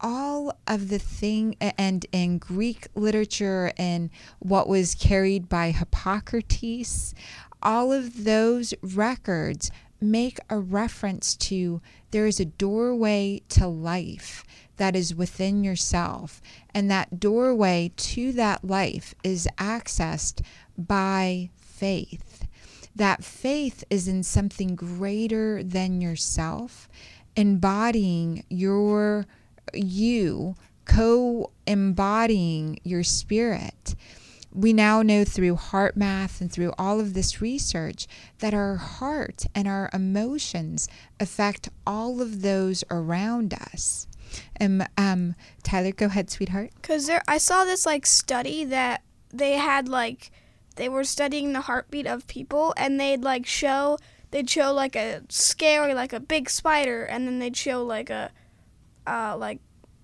[0.00, 7.14] All of the thing, and in Greek literature and what was carried by Hippocrates,
[7.62, 11.80] all of those records make a reference to
[12.10, 14.44] there is a doorway to life
[14.76, 16.40] that is within yourself.
[16.72, 20.42] And that doorway to that life is accessed
[20.76, 22.46] by faith.
[22.94, 26.88] That faith is in something greater than yourself,
[27.36, 29.26] embodying your
[29.72, 30.54] you,
[30.84, 33.94] co embodying your spirit
[34.54, 38.06] we now know through HeartMath and through all of this research
[38.38, 40.88] that our heart and our emotions
[41.18, 44.06] affect all of those around us.
[44.56, 46.70] And um, Tyler, go ahead, sweetheart.
[46.82, 50.30] Cause there, I saw this like study that they had like
[50.76, 53.98] they were studying the heartbeat of people, and they'd like show
[54.30, 58.30] they'd show like a scary like a big spider, and then they'd show like a
[59.06, 59.60] uh, like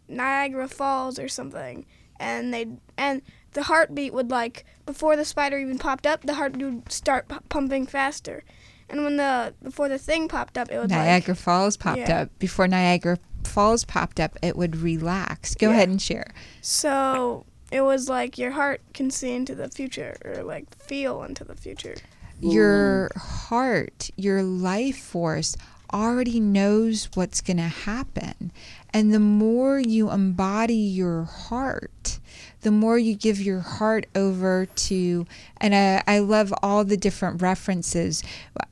[0.09, 1.87] Niagara Falls or something,
[2.21, 3.23] and they and
[3.55, 7.37] the heartbeat would like before the spider even popped up, the heartbeat would start p-
[7.49, 8.45] pumping faster,
[8.89, 12.23] and when the before the thing popped up, it would Niagara like, Falls popped yeah.
[12.23, 12.39] up.
[12.39, 15.55] Before Niagara Falls popped up, it would relax.
[15.57, 15.73] Go Yeah.
[15.75, 16.33] ahead and share.
[16.61, 21.45] so it was like your heart can see into the future or like feel into
[21.45, 21.95] the future.
[22.41, 25.57] Your heart, your life force
[25.93, 28.51] already knows what's going to happen.
[28.93, 32.19] And the more you embody your heart,
[32.63, 35.27] the more you give your heart over to,
[35.61, 38.23] and I, I love all the different references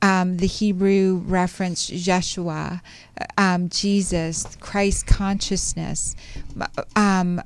[0.01, 2.81] um, the Hebrew reference, Yeshua,
[3.37, 6.15] um, Jesus, Christ consciousness.
[6.95, 7.41] Um,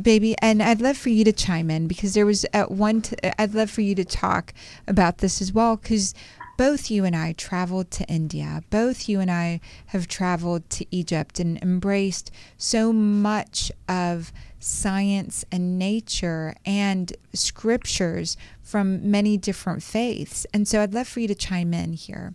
[0.00, 3.02] baby and i'd love for you to chime in because there was at one
[3.38, 4.54] i'd love for you to talk
[4.86, 6.14] about this as well because
[6.56, 8.62] both you and i traveled to india.
[8.70, 15.78] Both you and i have traveled to egypt and embraced so much of science and
[15.78, 20.46] nature and scriptures from many different faiths.
[20.54, 22.34] And so i'd love for you to chime in here.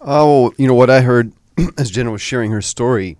[0.00, 1.32] Oh, you know what I heard
[1.78, 3.16] as Jenna was sharing her story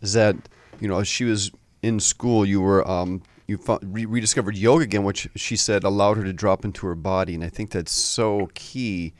[0.00, 0.36] is that
[0.80, 1.50] you know as she was
[1.82, 6.32] in school, you were um, you rediscovered yoga again, which she said allowed her to
[6.32, 9.12] drop into her body, and I think that's so key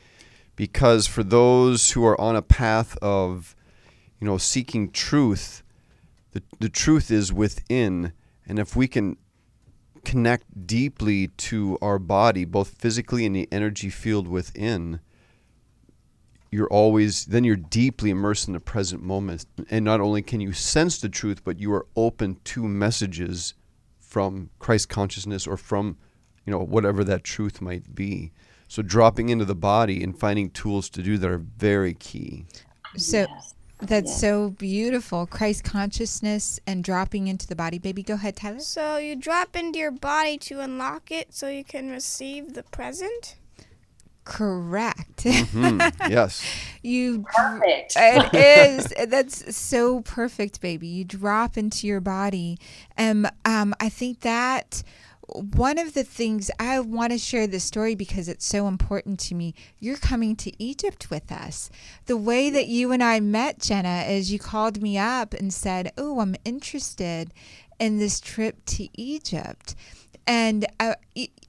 [0.61, 3.57] because for those who are on a path of
[4.21, 5.63] you know seeking truth,
[6.33, 8.13] the the truth is within,
[8.47, 9.17] and if we can
[10.05, 15.01] connect deeply to our body, both physically and the energy field within
[16.51, 19.47] you're always then you're deeply immersed in the present moment.
[19.71, 23.55] And not only can you sense the truth but you are open to messages
[23.99, 25.97] from christ consciousness or from
[26.45, 28.33] you know whatever that truth might be
[28.71, 32.45] so dropping into the body and finding tools to do that are very key.
[32.97, 33.55] So Yes.
[33.81, 34.21] that's Yes.
[34.21, 37.79] so beautiful christ consciousness and dropping into the body.
[37.81, 38.61] Baby go ahead tyler.
[38.61, 43.37] So you drop into your body to unlock it so you can receive the present.
[44.25, 45.23] correct.
[45.25, 46.45] Hmm, yes.
[46.83, 47.95] You Perfect.
[47.99, 49.09] it is.
[49.09, 50.87] That's so perfect baby.
[50.87, 52.59] You drop into your body.
[52.97, 54.83] And um, i think that
[55.35, 59.35] one of the things i want to share this story because it's so important to
[59.35, 59.55] me.
[59.79, 61.71] You're coming to egypt with us.
[62.07, 65.93] The way that you and i met jenna is you called me up and said
[65.97, 67.33] oh i'm interested
[67.81, 69.75] in this trip to Egypt.
[70.27, 70.95] And uh,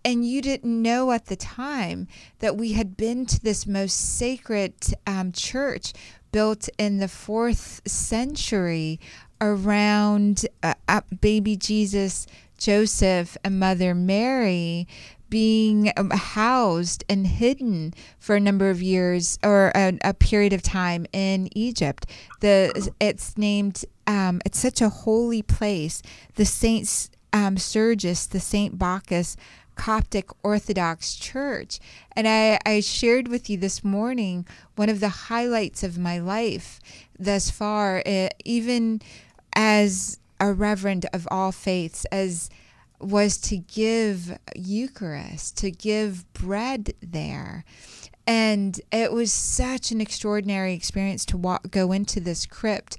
[0.04, 2.08] and you didn't know at the time
[2.40, 4.74] that we had been to this most sacred
[5.06, 5.94] um, church
[6.32, 9.00] built in the fourth century
[9.40, 12.26] around uh, baby Jesus,
[12.62, 14.88] Joseph, and Mother Mary
[15.32, 20.62] being um, housed and hidden for a number of years or a, a period of
[20.62, 22.06] time in Egypt.
[22.42, 26.04] The it's named um, it's such a holy place.
[26.36, 29.38] The Saint um, Sergius, the Saint Bacchus
[29.76, 31.80] Coptic Orthodox Church.
[32.16, 34.46] And I, I shared with you this morning
[34.76, 36.80] one of the highlights of my life
[37.18, 39.02] thus far, uh, even
[39.56, 42.50] as a reverend of all faiths, as
[43.00, 47.64] was to give Eucharist, to give bread there.
[48.28, 52.98] And it was such an extraordinary experience to walk, go into this crypt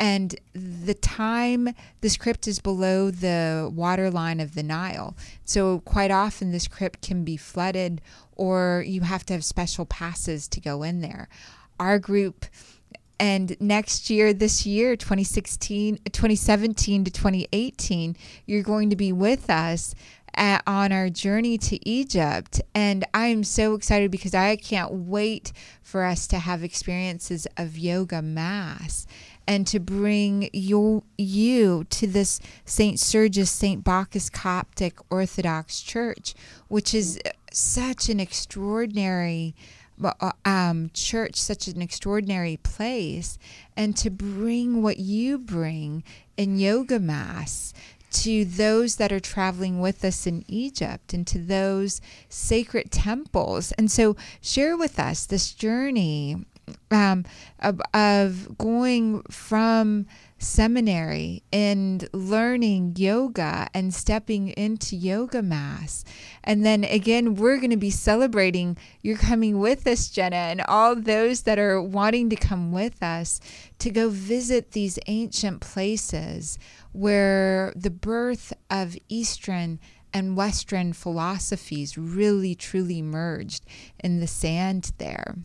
[0.00, 1.68] and the time
[2.00, 5.14] this crypt is below the water line of the Nile.
[5.44, 8.00] So quite often this crypt can be flooded
[8.34, 11.28] or you have to have special passes to go in there.
[11.78, 12.46] Our group
[13.20, 18.16] and next year this year 2016 2017 to 2018
[18.46, 19.94] you're going to be with us
[20.34, 22.60] at, on our journey to Egypt.
[22.74, 25.52] And I'm so excited because I can't wait
[25.82, 29.06] for us to have experiences of yoga mass
[29.46, 32.98] and to bring you, you to this St.
[33.00, 33.82] Sergius, St.
[33.82, 36.34] Bacchus Coptic Orthodox Church,
[36.68, 37.20] which is
[37.52, 39.54] such an extraordinary
[40.44, 43.38] um, church, such an extraordinary place,
[43.76, 46.02] and to bring what you bring
[46.36, 47.72] in yoga mass
[48.10, 53.72] to those that are traveling with us in Egypt and to those sacred temples.
[53.72, 56.44] And so, share with us this journey
[56.90, 57.24] um,
[57.58, 60.06] of, of going from
[60.40, 66.02] seminary and learning yoga and stepping into yoga mass.
[66.42, 70.96] And then again, we're going to be celebrating you're coming with us, Jenna, and all
[70.96, 73.38] those that are wanting to come with us
[73.78, 76.58] to go visit these ancient places
[76.92, 79.78] where the birth of Eastern
[80.12, 83.64] and Western philosophies really truly merged
[84.02, 85.36] in the sand there.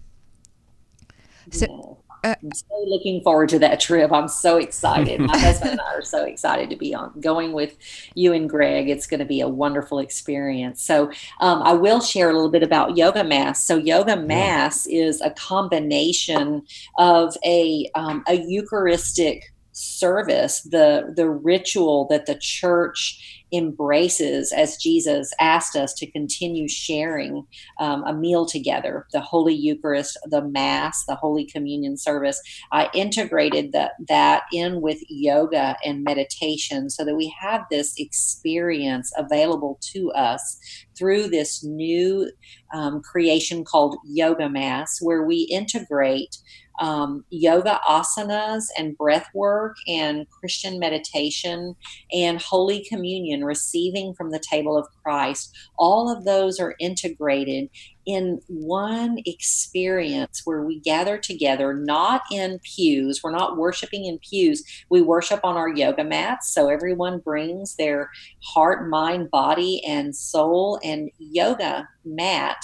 [1.52, 4.12] So, uh, I'm so looking forward to that trip.
[4.12, 5.20] I'm so excited.
[5.20, 7.78] My husband and I are so excited to be on going with
[8.16, 8.90] you and Greg.
[8.90, 10.82] It's going to be a wonderful experience.
[10.82, 13.64] So um, I will share a little bit about yoga mass.
[13.64, 16.64] So yoga mass is a combination
[16.98, 19.44] of a um, a Eucharistic
[19.76, 27.46] service, the the ritual that the church embraces as Jesus asked us to continue sharing
[27.80, 32.42] um, a meal together, the Holy Eucharist, the Mass, the Holy Communion service.
[32.72, 39.12] I integrated that that in with yoga and meditation so that we have this experience
[39.18, 40.58] available to us
[40.98, 42.32] through this new
[42.74, 46.38] um, creation called Yoga Mass, where we integrate
[46.80, 51.76] um, yoga asanas and breath work and Christian meditation
[52.12, 55.56] and Holy Communion, receiving from the table of Christ.
[55.78, 57.70] All of those are integrated
[58.06, 63.22] in one experience where we gather together, not in pews.
[63.24, 64.64] We're not worshiping in pews.
[64.90, 66.54] We worship on our yoga mats.
[66.54, 68.10] So everyone brings their
[68.44, 72.58] heart, mind, body, and soul and yoga mat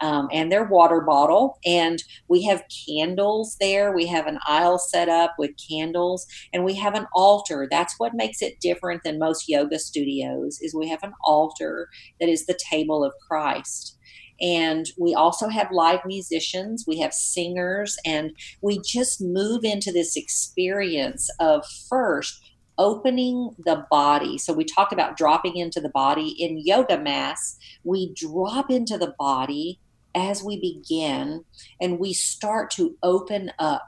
[0.00, 1.58] um, and their water bottle.
[1.64, 3.92] And we have candles there.
[3.92, 7.68] We have an aisle set up with candles and we have an altar.
[7.70, 11.88] That's what makes it different than most yoga studios is we have an altar
[12.20, 13.97] that is the table of Christ
[14.40, 18.32] and we also have live musicians we have singers and
[18.62, 22.40] we just move into this experience of first
[22.78, 24.38] opening the body.
[24.38, 27.58] So we talked about dropping into the body in yoga mass.
[27.84, 29.80] We drop into the body
[30.14, 31.44] as we begin
[31.80, 33.86] and we start to open up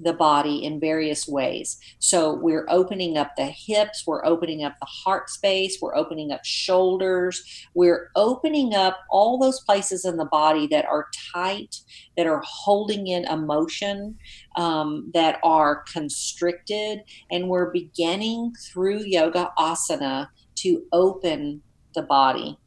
[0.00, 1.78] the body in various ways.
[1.98, 6.44] So we're opening up the hips, we're opening up the heart space, we're opening up
[6.44, 11.76] shoulders, we're opening up all those places in the body that are tight,
[12.16, 14.16] that are holding in emotion,
[14.56, 21.62] um, that are constricted, and we're beginning through yoga asana to open
[21.94, 22.58] the body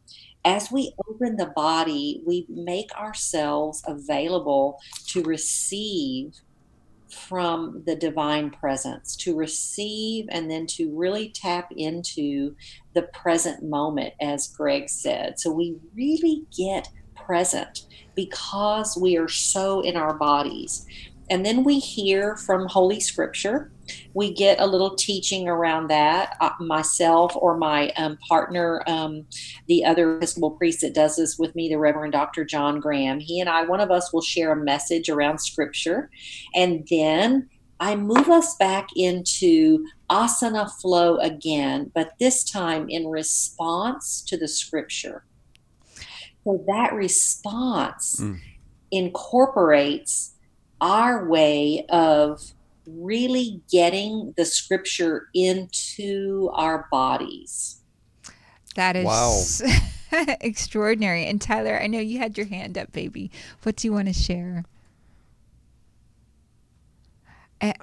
[0.48, 6.40] as we open the body, we make ourselves available to receive
[7.10, 12.56] from the divine presence, to receive and then to really tap into
[12.94, 15.40] the present moment, as Greg said.
[15.40, 17.86] So we really get present
[18.16, 20.86] because we are so in our bodies.
[21.30, 23.72] And then we hear from Holy Scripture
[24.14, 26.38] we get a little teaching around that.
[26.40, 29.26] Uh, myself or my um, partner, um,
[29.68, 32.46] the other Episcopal priest that does this with me, the Reverend Dr.
[32.46, 36.10] John Graham, he and I, one of us will share a message around Scripture,
[36.56, 44.22] and then I move us back into asana flow again, but this time in response
[44.24, 45.26] to the Scripture.
[46.44, 48.40] So that response mm.
[48.90, 50.34] incorporates
[50.80, 52.54] our way of
[52.88, 57.82] really getting the scripture into our bodies.
[58.76, 60.26] That is wow.
[60.42, 61.26] extraordinary.
[61.26, 63.32] And Tyler, I know you had your hand up, baby.
[63.64, 64.64] What do you want to share?
[67.60, 67.74] I,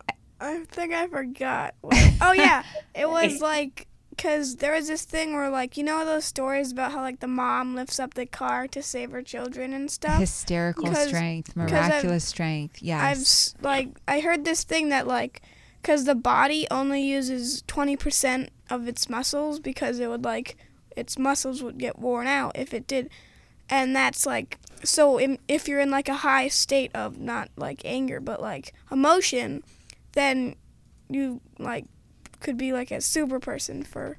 [0.40, 1.74] I think I forgot.
[1.82, 2.62] oh yeah,
[2.94, 6.92] it was like because there was this thing where like you know those stories about
[6.92, 10.18] how like the mom lifts up the car to save her children and stuff?
[10.18, 13.54] Hysterical strength miraculous strength yes.
[13.58, 15.42] i've like i heard this thing that like
[15.84, 20.56] because the body only uses 20% of its muscles because it would like
[20.96, 23.10] its muscles would get worn out if it did.
[23.68, 27.82] And that's like so in, if you're in like a high state of not like
[27.84, 29.62] anger but like emotion
[30.12, 30.54] then
[31.08, 31.84] you like
[32.44, 34.18] could be like a super person for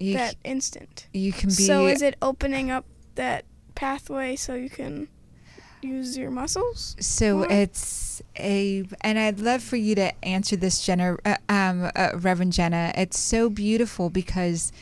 [0.00, 1.08] you that c- instant.
[1.12, 1.54] You can be.
[1.54, 2.86] So is it opening up
[3.16, 3.44] that
[3.74, 5.08] pathway so you can
[5.82, 6.96] use your muscles?
[7.00, 7.50] So more?
[7.50, 12.52] it's a, and I'd love for you to answer this, Jenna, uh, um, uh, Reverend
[12.52, 12.92] Jenna.
[12.96, 14.72] It's so beautiful because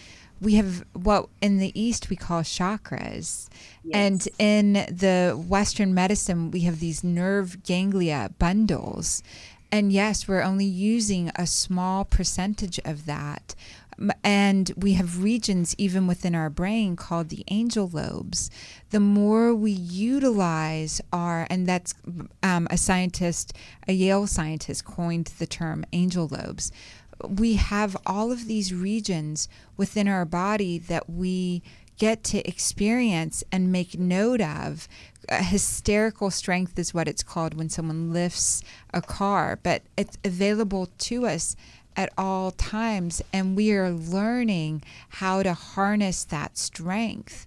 [0.40, 3.48] we have what in the East we call chakras.
[3.82, 3.94] Yes.
[3.94, 9.22] And in the Western medicine, we have these nerve ganglia bundles.
[9.76, 13.54] And yes, we're only using a small percentage of that.
[14.24, 18.50] And we have regions even within our brain called the angel lobes.
[18.88, 21.92] The more we utilize our, and that's
[22.42, 23.52] um, a scientist,
[23.86, 26.72] a Yale scientist coined the term angel lobes.
[27.28, 29.46] We have all of these regions
[29.76, 31.62] within our body that we
[31.98, 34.88] get to experience and make note of.
[35.28, 38.62] A hysterical strength is what it's called when someone lifts
[38.94, 41.56] a car, but it's available to us
[41.96, 47.46] at all times, and we are learning how to harness that strength.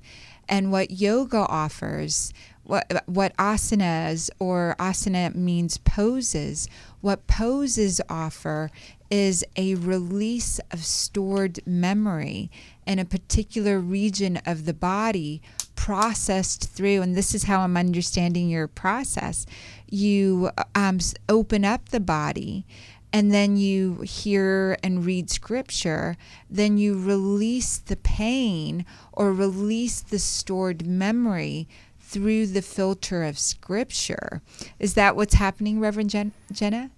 [0.50, 2.34] And what yoga offers,
[2.64, 6.68] what, what asanas or asana means poses,
[7.02, 8.72] what poses offer
[9.10, 12.50] is a release of stored memory
[12.86, 15.42] in a particular region of the body
[15.76, 19.46] processed through and this is how i'm understanding your process
[19.90, 21.00] you um,
[21.30, 22.66] open up the body
[23.12, 26.16] and then you hear and read scripture,
[26.50, 31.68] then you release the pain or release the stored memory
[32.00, 34.42] through the filter of scripture.
[34.80, 36.92] Is that what's happening, Reverend Jen- Jenna?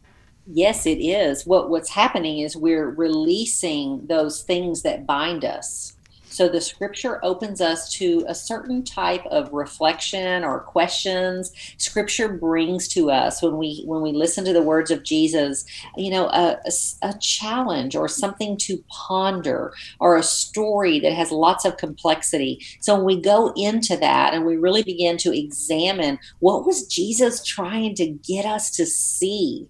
[0.54, 1.46] Yes, it is.
[1.46, 5.94] What what's happening is we're releasing those things that bind us.
[6.26, 11.52] So the scripture opens us to a certain type of reflection or questions.
[11.78, 16.10] Scripture brings to us when we when we listen to the words of Jesus, you
[16.10, 16.72] know, a, a,
[17.02, 22.60] a challenge or something to ponder or a story that has lots of complexity.
[22.82, 27.44] So when we go into that and we really begin to examine what was Jesus
[27.46, 29.70] trying to get us to see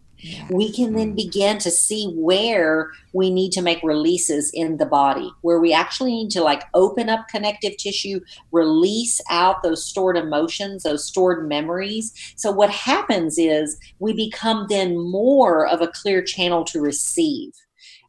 [0.50, 1.16] we can then mm.
[1.16, 6.12] begin to see where we need to make releases in the body, where we actually
[6.12, 8.20] need to like open up connective tissue,
[8.52, 12.14] release out those stored emotions, those stored memories.
[12.36, 17.54] So, what happens is we become then more of a clear channel to receive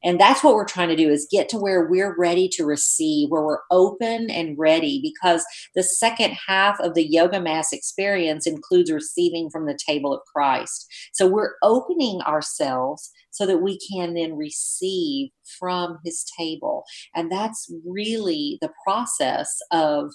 [0.04, 3.30] and that's what we're trying to do is get to where we're ready to receive
[3.30, 5.44] where we're open and ready because
[5.74, 10.86] the second half of the yoga mass experience includes receiving from the table of christ.
[11.12, 16.84] So we're opening ourselves so that we can then receive from his table.
[17.14, 20.12] And that's really the process of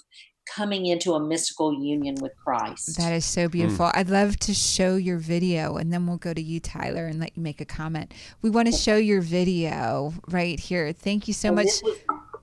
[0.54, 2.96] coming into a mystical union with Christ.
[2.98, 3.86] That is so beautiful.
[3.86, 3.92] Mm.
[3.94, 7.36] I'd love to show your video and then we'll go to you, Tyler, and let
[7.36, 8.12] you make a comment.
[8.42, 10.92] We want to show your video right here.
[10.92, 11.66] Thank you so much.
[11.66, 11.98] This, was,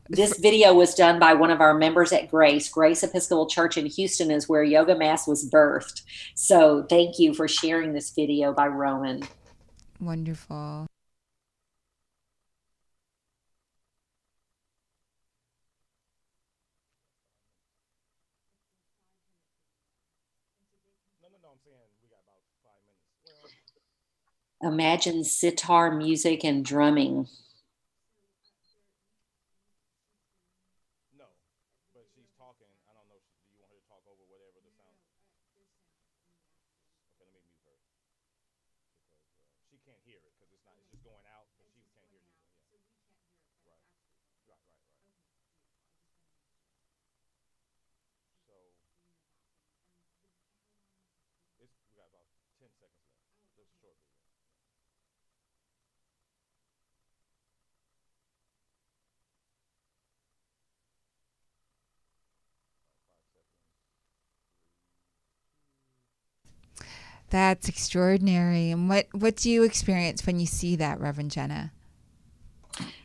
[0.09, 2.69] this video was done by one of our members at Grace.
[2.69, 6.03] Grace Episcopal Church in Houston is where Yoga Mass was birthed.
[6.35, 9.23] So thank you for sharing this video by Roman.
[9.99, 10.87] Wonderful.
[24.65, 27.27] Imagine sitar music and drumming.
[31.17, 31.25] No,
[31.93, 32.69] but she's talking.
[32.85, 33.17] I don't know.
[33.17, 34.99] Do you want her to talk over whatever the sound?
[37.15, 38.13] Okay, let me mute her because
[38.45, 38.55] uh,
[39.69, 40.77] she can't hear it because it's not.
[40.79, 42.33] It's just going out, but she can't hear you.
[42.71, 42.85] Yeah.
[43.65, 43.81] Right.
[44.47, 44.73] Right.
[48.49, 48.69] Right.
[48.69, 48.73] Right.
[51.49, 53.03] So it's we got about ten seconds left.
[53.55, 54.21] Just a short video.
[67.35, 68.71] That's extraordinary.
[68.71, 71.73] And what what do you experience when you see that, Reverend Jenna?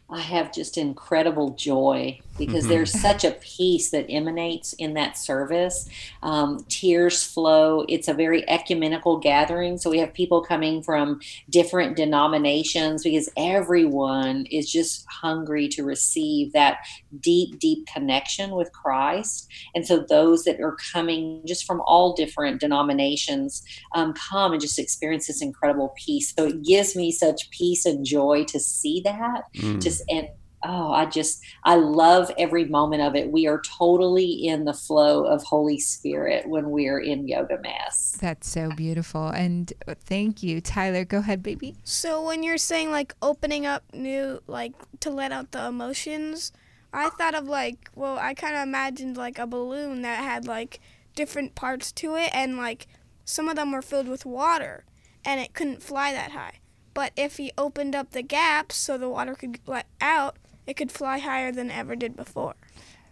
[0.08, 5.88] I have just incredible joy because there's such a peace that emanates in that service.
[6.22, 7.84] Um, tears flow.
[7.88, 9.78] It's a very ecumenical gathering.
[9.78, 11.20] So we have people coming from
[11.51, 16.78] different denominations because everyone is just hungry to receive that
[17.20, 19.49] deep, deep connection with Christ.
[19.74, 23.62] And so those that are coming just from all different denominations
[23.95, 26.32] um, come and just experience this incredible peace.
[26.36, 29.43] So it gives me such peace and joy to see that.
[29.80, 30.28] Just and
[30.64, 35.24] oh i just i love every moment of it we are totally in the flow
[35.24, 39.28] of holy spirit when we're in yoga mass That's so beautiful.
[39.28, 40.61] And uh, thank you.
[40.61, 41.76] Tyler, go ahead, baby.
[41.84, 46.52] So when you're saying like opening up new like to let out the emotions,
[46.92, 50.80] I thought of like well, I kind of imagined like a balloon that had like
[51.14, 52.86] different parts to it and like
[53.24, 54.84] some of them were filled with water
[55.24, 56.61] and it couldn't fly that high.
[56.92, 60.36] But if he opened up the gaps so the water could let out,
[60.70, 62.54] it could fly higher than it ever did before.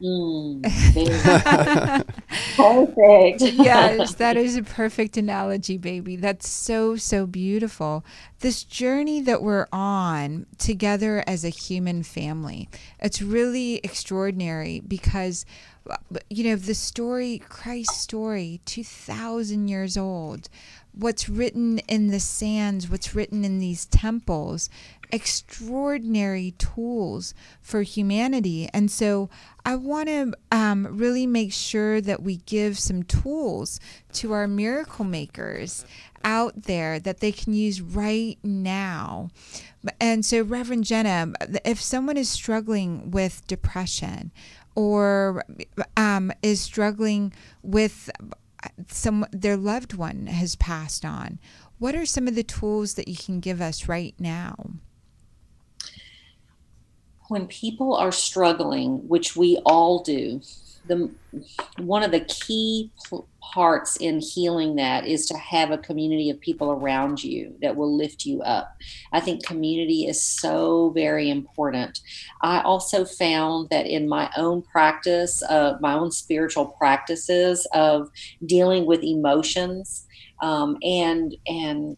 [0.01, 0.63] Mm,
[2.57, 6.15] perfect yes, that is a perfect analogy, baby.
[6.15, 8.05] That's so, so beautiful.
[8.39, 12.69] This journey that we're on together as a human family,
[13.01, 15.45] it's really extraordinary because,
[16.31, 20.49] you know, the story, Christ's story, 2,000 years old,
[20.93, 24.71] what's written in the sands, what's written in these temples,
[25.11, 28.69] extraordinary tools for humanity.
[28.73, 29.29] And so
[29.65, 33.81] I want to um, really make sure that we give some tools
[34.15, 35.85] to our miracle makers
[36.25, 39.31] out there that they can use right now.
[40.01, 41.33] And so, Reverend Jenna,
[41.65, 44.33] if someone is struggling with depression
[44.75, 45.45] or
[45.97, 47.33] um, is struggling
[47.63, 48.11] with
[48.89, 51.39] some their loved one has passed on,
[51.79, 54.73] what are some of the tools that you can give us right now?
[57.29, 60.41] When people are struggling, which we all do,
[60.87, 61.11] the
[61.79, 62.91] one of the key
[63.53, 67.95] parts in healing that is to have a community of people around you that will
[67.95, 68.77] lift you up.
[69.13, 72.01] I think community is so very important.
[72.43, 78.11] I also found that in my own practice, uh, my own spiritual practices of
[78.45, 80.07] dealing with emotions
[80.41, 81.97] um, and and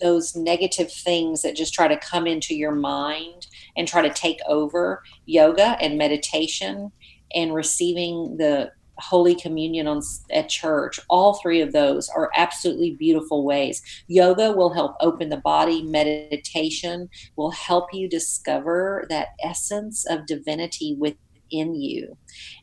[0.00, 3.46] those negative things that just try to come into your mind
[3.76, 6.90] and try to take over yoga and meditation
[7.34, 10.00] and receiving the holy communion on
[10.30, 11.00] at church.
[11.08, 13.82] All three of those are absolutely beautiful ways.
[14.06, 15.82] Yoga will help open the body.
[15.82, 22.16] Meditation will help you discover that essence of divinity within you.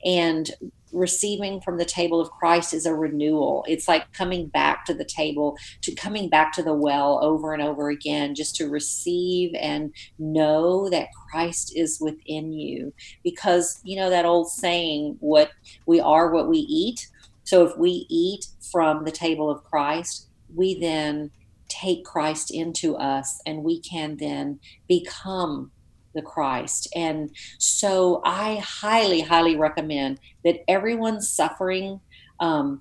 [0.05, 0.49] And
[0.91, 3.65] receiving from the table of Christ is a renewal.
[3.67, 7.61] It's like coming back to the table, to coming back to the well over and
[7.61, 12.93] over again, just to receive and know that Christ is within you.
[13.23, 15.51] Because, you know, that old saying, what
[15.85, 17.07] we are, what we eat.
[17.43, 21.31] So if we eat from the table of Christ, we then
[21.67, 25.71] take Christ into us and we can then become
[26.13, 26.87] the Christ.
[26.95, 32.01] And so I highly, highly recommend that everyone suffering
[32.39, 32.79] um,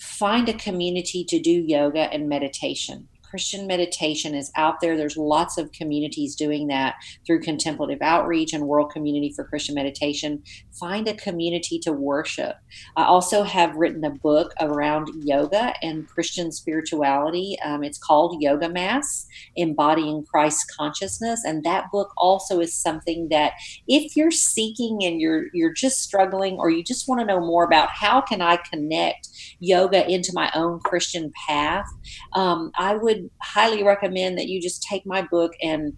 [0.00, 3.08] find a community to do yoga and meditation.
[3.32, 4.94] Christian meditation is out there.
[4.94, 10.42] There's lots of communities doing that through Contemplative Outreach and World Community for Christian Meditation.
[10.78, 12.56] Find a community to worship.
[12.94, 17.56] I also have written a book around yoga and Christian spirituality.
[17.64, 19.26] Um, it's called Yoga Mass
[19.56, 21.40] Embodying Christ Consciousness.
[21.42, 23.54] And that book also is something that
[23.88, 27.64] if you're seeking and you're you're just struggling or you just want to know more
[27.64, 31.86] about how can I connect yoga into my own Christian path,
[32.34, 35.94] um, I would highly recommend that you just take my book and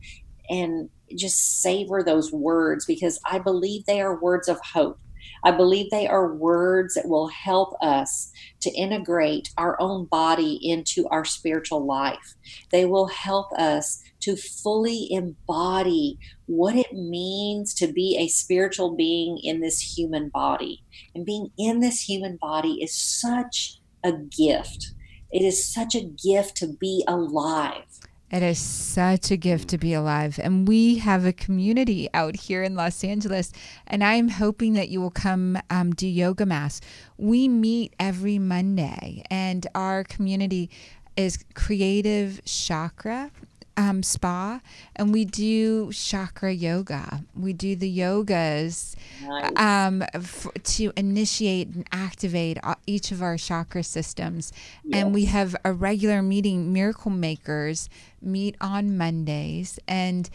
[0.50, 4.98] and just savor those words because I believe they are words of hope.
[5.42, 11.06] I believe they are words that will help us to integrate our own body into
[11.08, 12.34] our spiritual life.
[12.70, 19.38] They will help us to fully embody what it means to be a spiritual being
[19.42, 20.82] in this human body.
[21.14, 24.92] And being in this human body is such a gift.
[25.34, 27.82] It is such a gift to be alive.
[28.30, 30.38] It is such a gift to be alive.
[30.40, 33.50] And we have a community out here in Los Angeles.
[33.88, 36.80] And I am hoping that you will come um, do yoga mass.
[37.18, 40.70] We meet every Monday, and our community
[41.16, 43.32] is Creative Chakra
[43.76, 44.60] um, Spa,
[44.96, 47.22] and we do chakra yoga.
[47.34, 49.52] We do the yogas Nice.
[49.56, 54.52] um, f- to initiate and activate uh, each of our chakra systems.
[54.92, 57.88] And we have a regular meeting, Miracle Makers
[58.24, 59.78] meet on Mondays.
[59.86, 60.28] And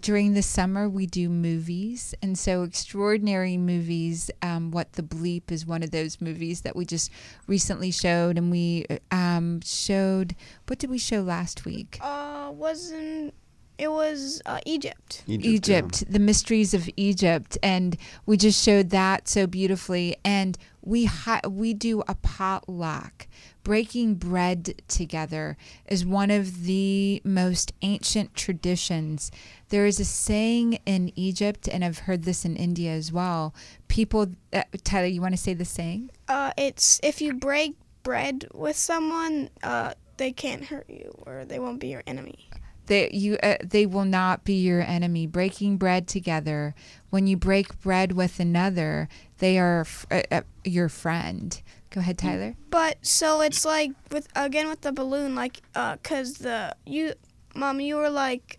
[0.00, 2.14] during the summer, we do movies.
[2.22, 6.84] And so, Extraordinary Movies, um, What the Bleep is one of those movies that we
[6.84, 7.10] just
[7.46, 8.38] recently showed.
[8.38, 10.34] And we um, showed,
[10.66, 11.98] what did we show last week?
[12.00, 13.34] Uh, wasn't
[13.76, 15.24] it was uh, Egypt?
[15.26, 15.46] Egypt.
[15.46, 20.16] Egypt, the mysteries of Egypt, and we just showed that so beautifully.
[20.24, 23.26] And we ha- we do a potluck.
[23.64, 25.56] Breaking bread together
[25.88, 29.30] is one of the most ancient traditions.
[29.70, 33.54] There is a saying in Egypt, and I've heard this in India as well.
[33.88, 36.10] People, uh, Tyler, you want to say the saying?
[36.28, 41.58] Uh, it's if you break bread with someone, uh, they can't hurt you or they
[41.58, 42.50] won't be your enemy.
[42.86, 46.74] they you uh, they will not be your enemy breaking bread together
[47.08, 49.08] when you break bread with another
[49.38, 51.62] they are f- uh, uh, your friend
[51.94, 56.34] go ahead tyler But so it's like with again with the balloon, like uh, cause
[56.34, 57.14] the you,
[57.54, 58.58] mom, you were like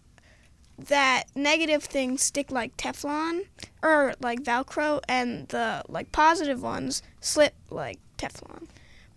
[0.78, 3.42] that negative things stick like Teflon
[3.84, 8.68] or like Velcro, and the like positive ones slip like Teflon.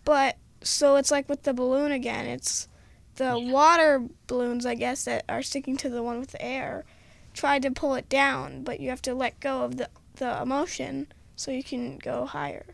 [0.05, 2.67] But so it's like with the balloon again, it's
[3.17, 6.85] the water balloons, I guess, that are sticking to the one with the air.
[7.35, 11.07] Try to pull it down, but you have to let go of the the emotion
[11.37, 12.67] so you can go higher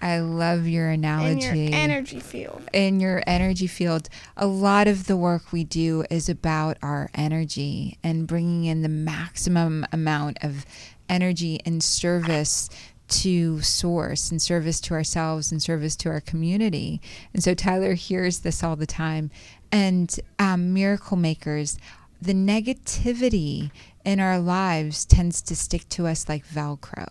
[0.00, 2.62] i love your in analogy your energy field.
[2.72, 7.98] in your energy field, a lot of the work we do is about our energy
[8.02, 10.64] and bringing in the maximum amount of
[11.08, 12.70] energy in service
[13.08, 17.00] to source and service to ourselves and service to our community.
[17.34, 19.30] And so Tyler hears this all the time.
[19.72, 21.76] And um, miracle makers,
[22.22, 23.70] the negativity
[24.04, 27.08] in our lives tends to stick to us like Velcro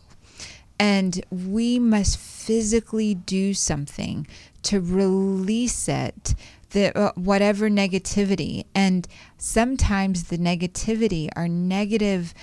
[0.80, 4.26] and we must physically do something
[4.64, 6.34] to release it
[6.72, 8.66] the uh, whatever negativity.
[8.76, 9.08] And
[9.38, 12.34] sometimes the negativity are negative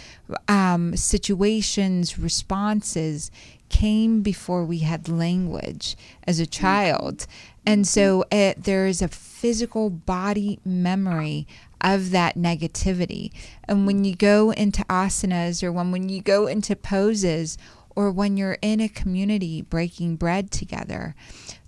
[0.49, 3.30] um, situations responses
[3.68, 7.26] came before we had language as a child.
[7.64, 11.47] And so it, there is a physical body memory
[11.80, 13.32] of that negativity.
[13.64, 17.59] And when you go into asanas or when, when you go into poses
[17.97, 21.14] or when you're in a community breaking bread together,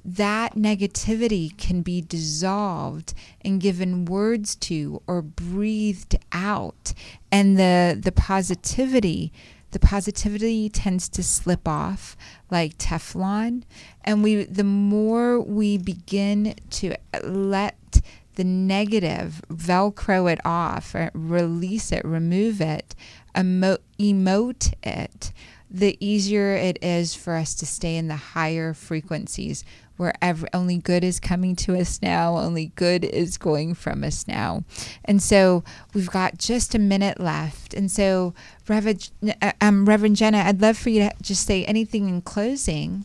[0.04, 6.94] that negativity can be dissolved and given words to or breathed out.
[7.32, 9.32] And the, the positivity,
[9.70, 12.16] the positivity tends to slip off
[12.50, 13.64] like Teflon.
[14.04, 18.00] And we the more we begin to let
[18.36, 22.94] the negative velcro it off, or release it, remove it,
[23.36, 25.32] emo- emote it,
[25.70, 29.64] the easier it is for us to stay in the higher frequencies
[29.98, 34.26] where ev- only good is coming to us now, only good is going from us
[34.26, 34.62] now.
[35.04, 37.74] And so we've got just a minute left.
[37.74, 38.32] And so,
[38.68, 39.10] Reverend,
[39.42, 43.04] uh, um, Reverend Jenna, I'd love for you to just say anything in closing.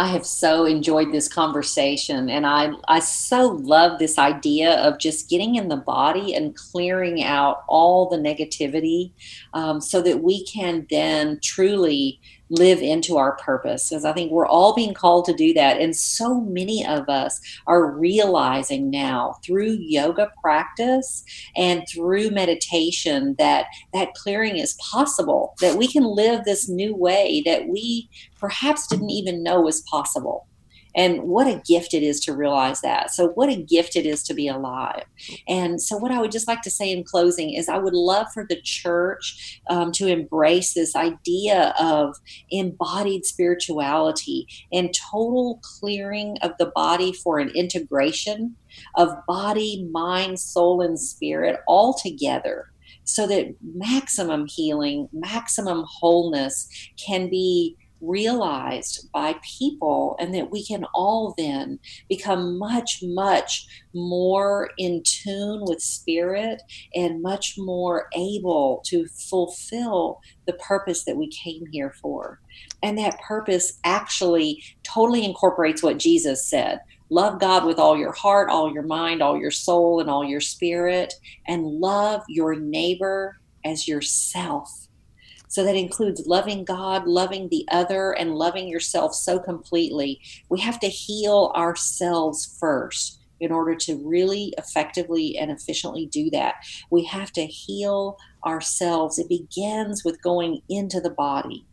[0.00, 5.28] I have so enjoyed this conversation and I I so love this idea of just
[5.28, 9.12] getting in the body and clearing out all the negativity
[9.52, 12.18] um, so that we can then truly
[12.50, 15.94] live into our purpose because I think we're all being called to do that and
[15.96, 21.24] so many of us are realizing now through yoga practice
[21.56, 27.42] and through meditation that that clearing is possible that we can live this new way
[27.46, 30.46] that we perhaps didn't even know was possible.
[30.94, 33.12] And what a gift it is to realize that.
[33.12, 35.04] So, what a gift it is to be alive.
[35.48, 38.26] And so, what I would just like to say in closing is I would love
[38.32, 42.16] for the church um, to embrace this idea of
[42.50, 48.56] embodied spirituality and total clearing of the body for an integration
[48.96, 52.70] of body, mind, soul, and spirit all together
[53.04, 56.68] so that maximum healing, maximum wholeness
[57.04, 61.78] can be realized by people and that we can all then
[62.08, 66.62] become much much more in tune with spirit
[66.94, 72.40] and much more able to fulfill the purpose that we came here for
[72.82, 76.80] and that purpose actually totally incorporates what Jesus said
[77.12, 80.40] Love God with all your heart, all your mind, all your soul, and all your
[80.40, 81.12] spirit,
[81.48, 84.70] and love your neighbor as yourself.
[85.50, 90.20] So that includes loving God, loving the other, and loving yourself so completely.
[90.48, 96.54] We have to heal ourselves first in order to really effectively and efficiently do that.
[96.92, 99.18] We have to heal ourselves.
[99.18, 101.66] It begins with going into the body,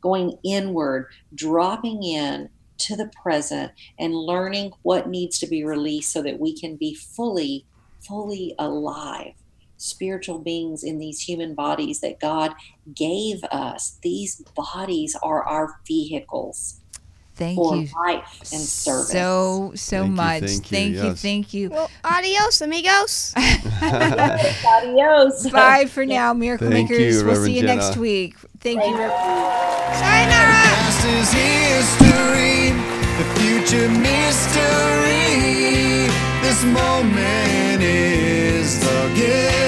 [0.00, 2.48] going inward, dropping in
[2.78, 6.94] to the present and learning what needs to be released so that we can be
[6.94, 7.66] fully,
[8.00, 9.34] fully alive.
[9.78, 12.52] Spiritual beings in these human bodies that God
[12.94, 13.98] gave us.
[14.02, 16.80] These bodies are our vehicles
[17.36, 19.12] Thank for you life and service.
[19.12, 20.40] so so Thank you, much.
[20.40, 21.22] thank you, thank you, yes.
[21.22, 21.70] thank you.
[21.70, 23.32] Well, adios, amigos.
[23.82, 25.48] Adios.
[25.50, 27.16] Bye for now, Miracle Thank Makers.
[27.20, 28.36] you, we'll Reverend see you next week.
[28.60, 28.98] Thank you.
[28.98, 30.52] Rev- Sayonara.
[30.66, 32.72] past is history,
[33.18, 35.28] the future mystery.
[36.42, 39.67] This moment is the gift.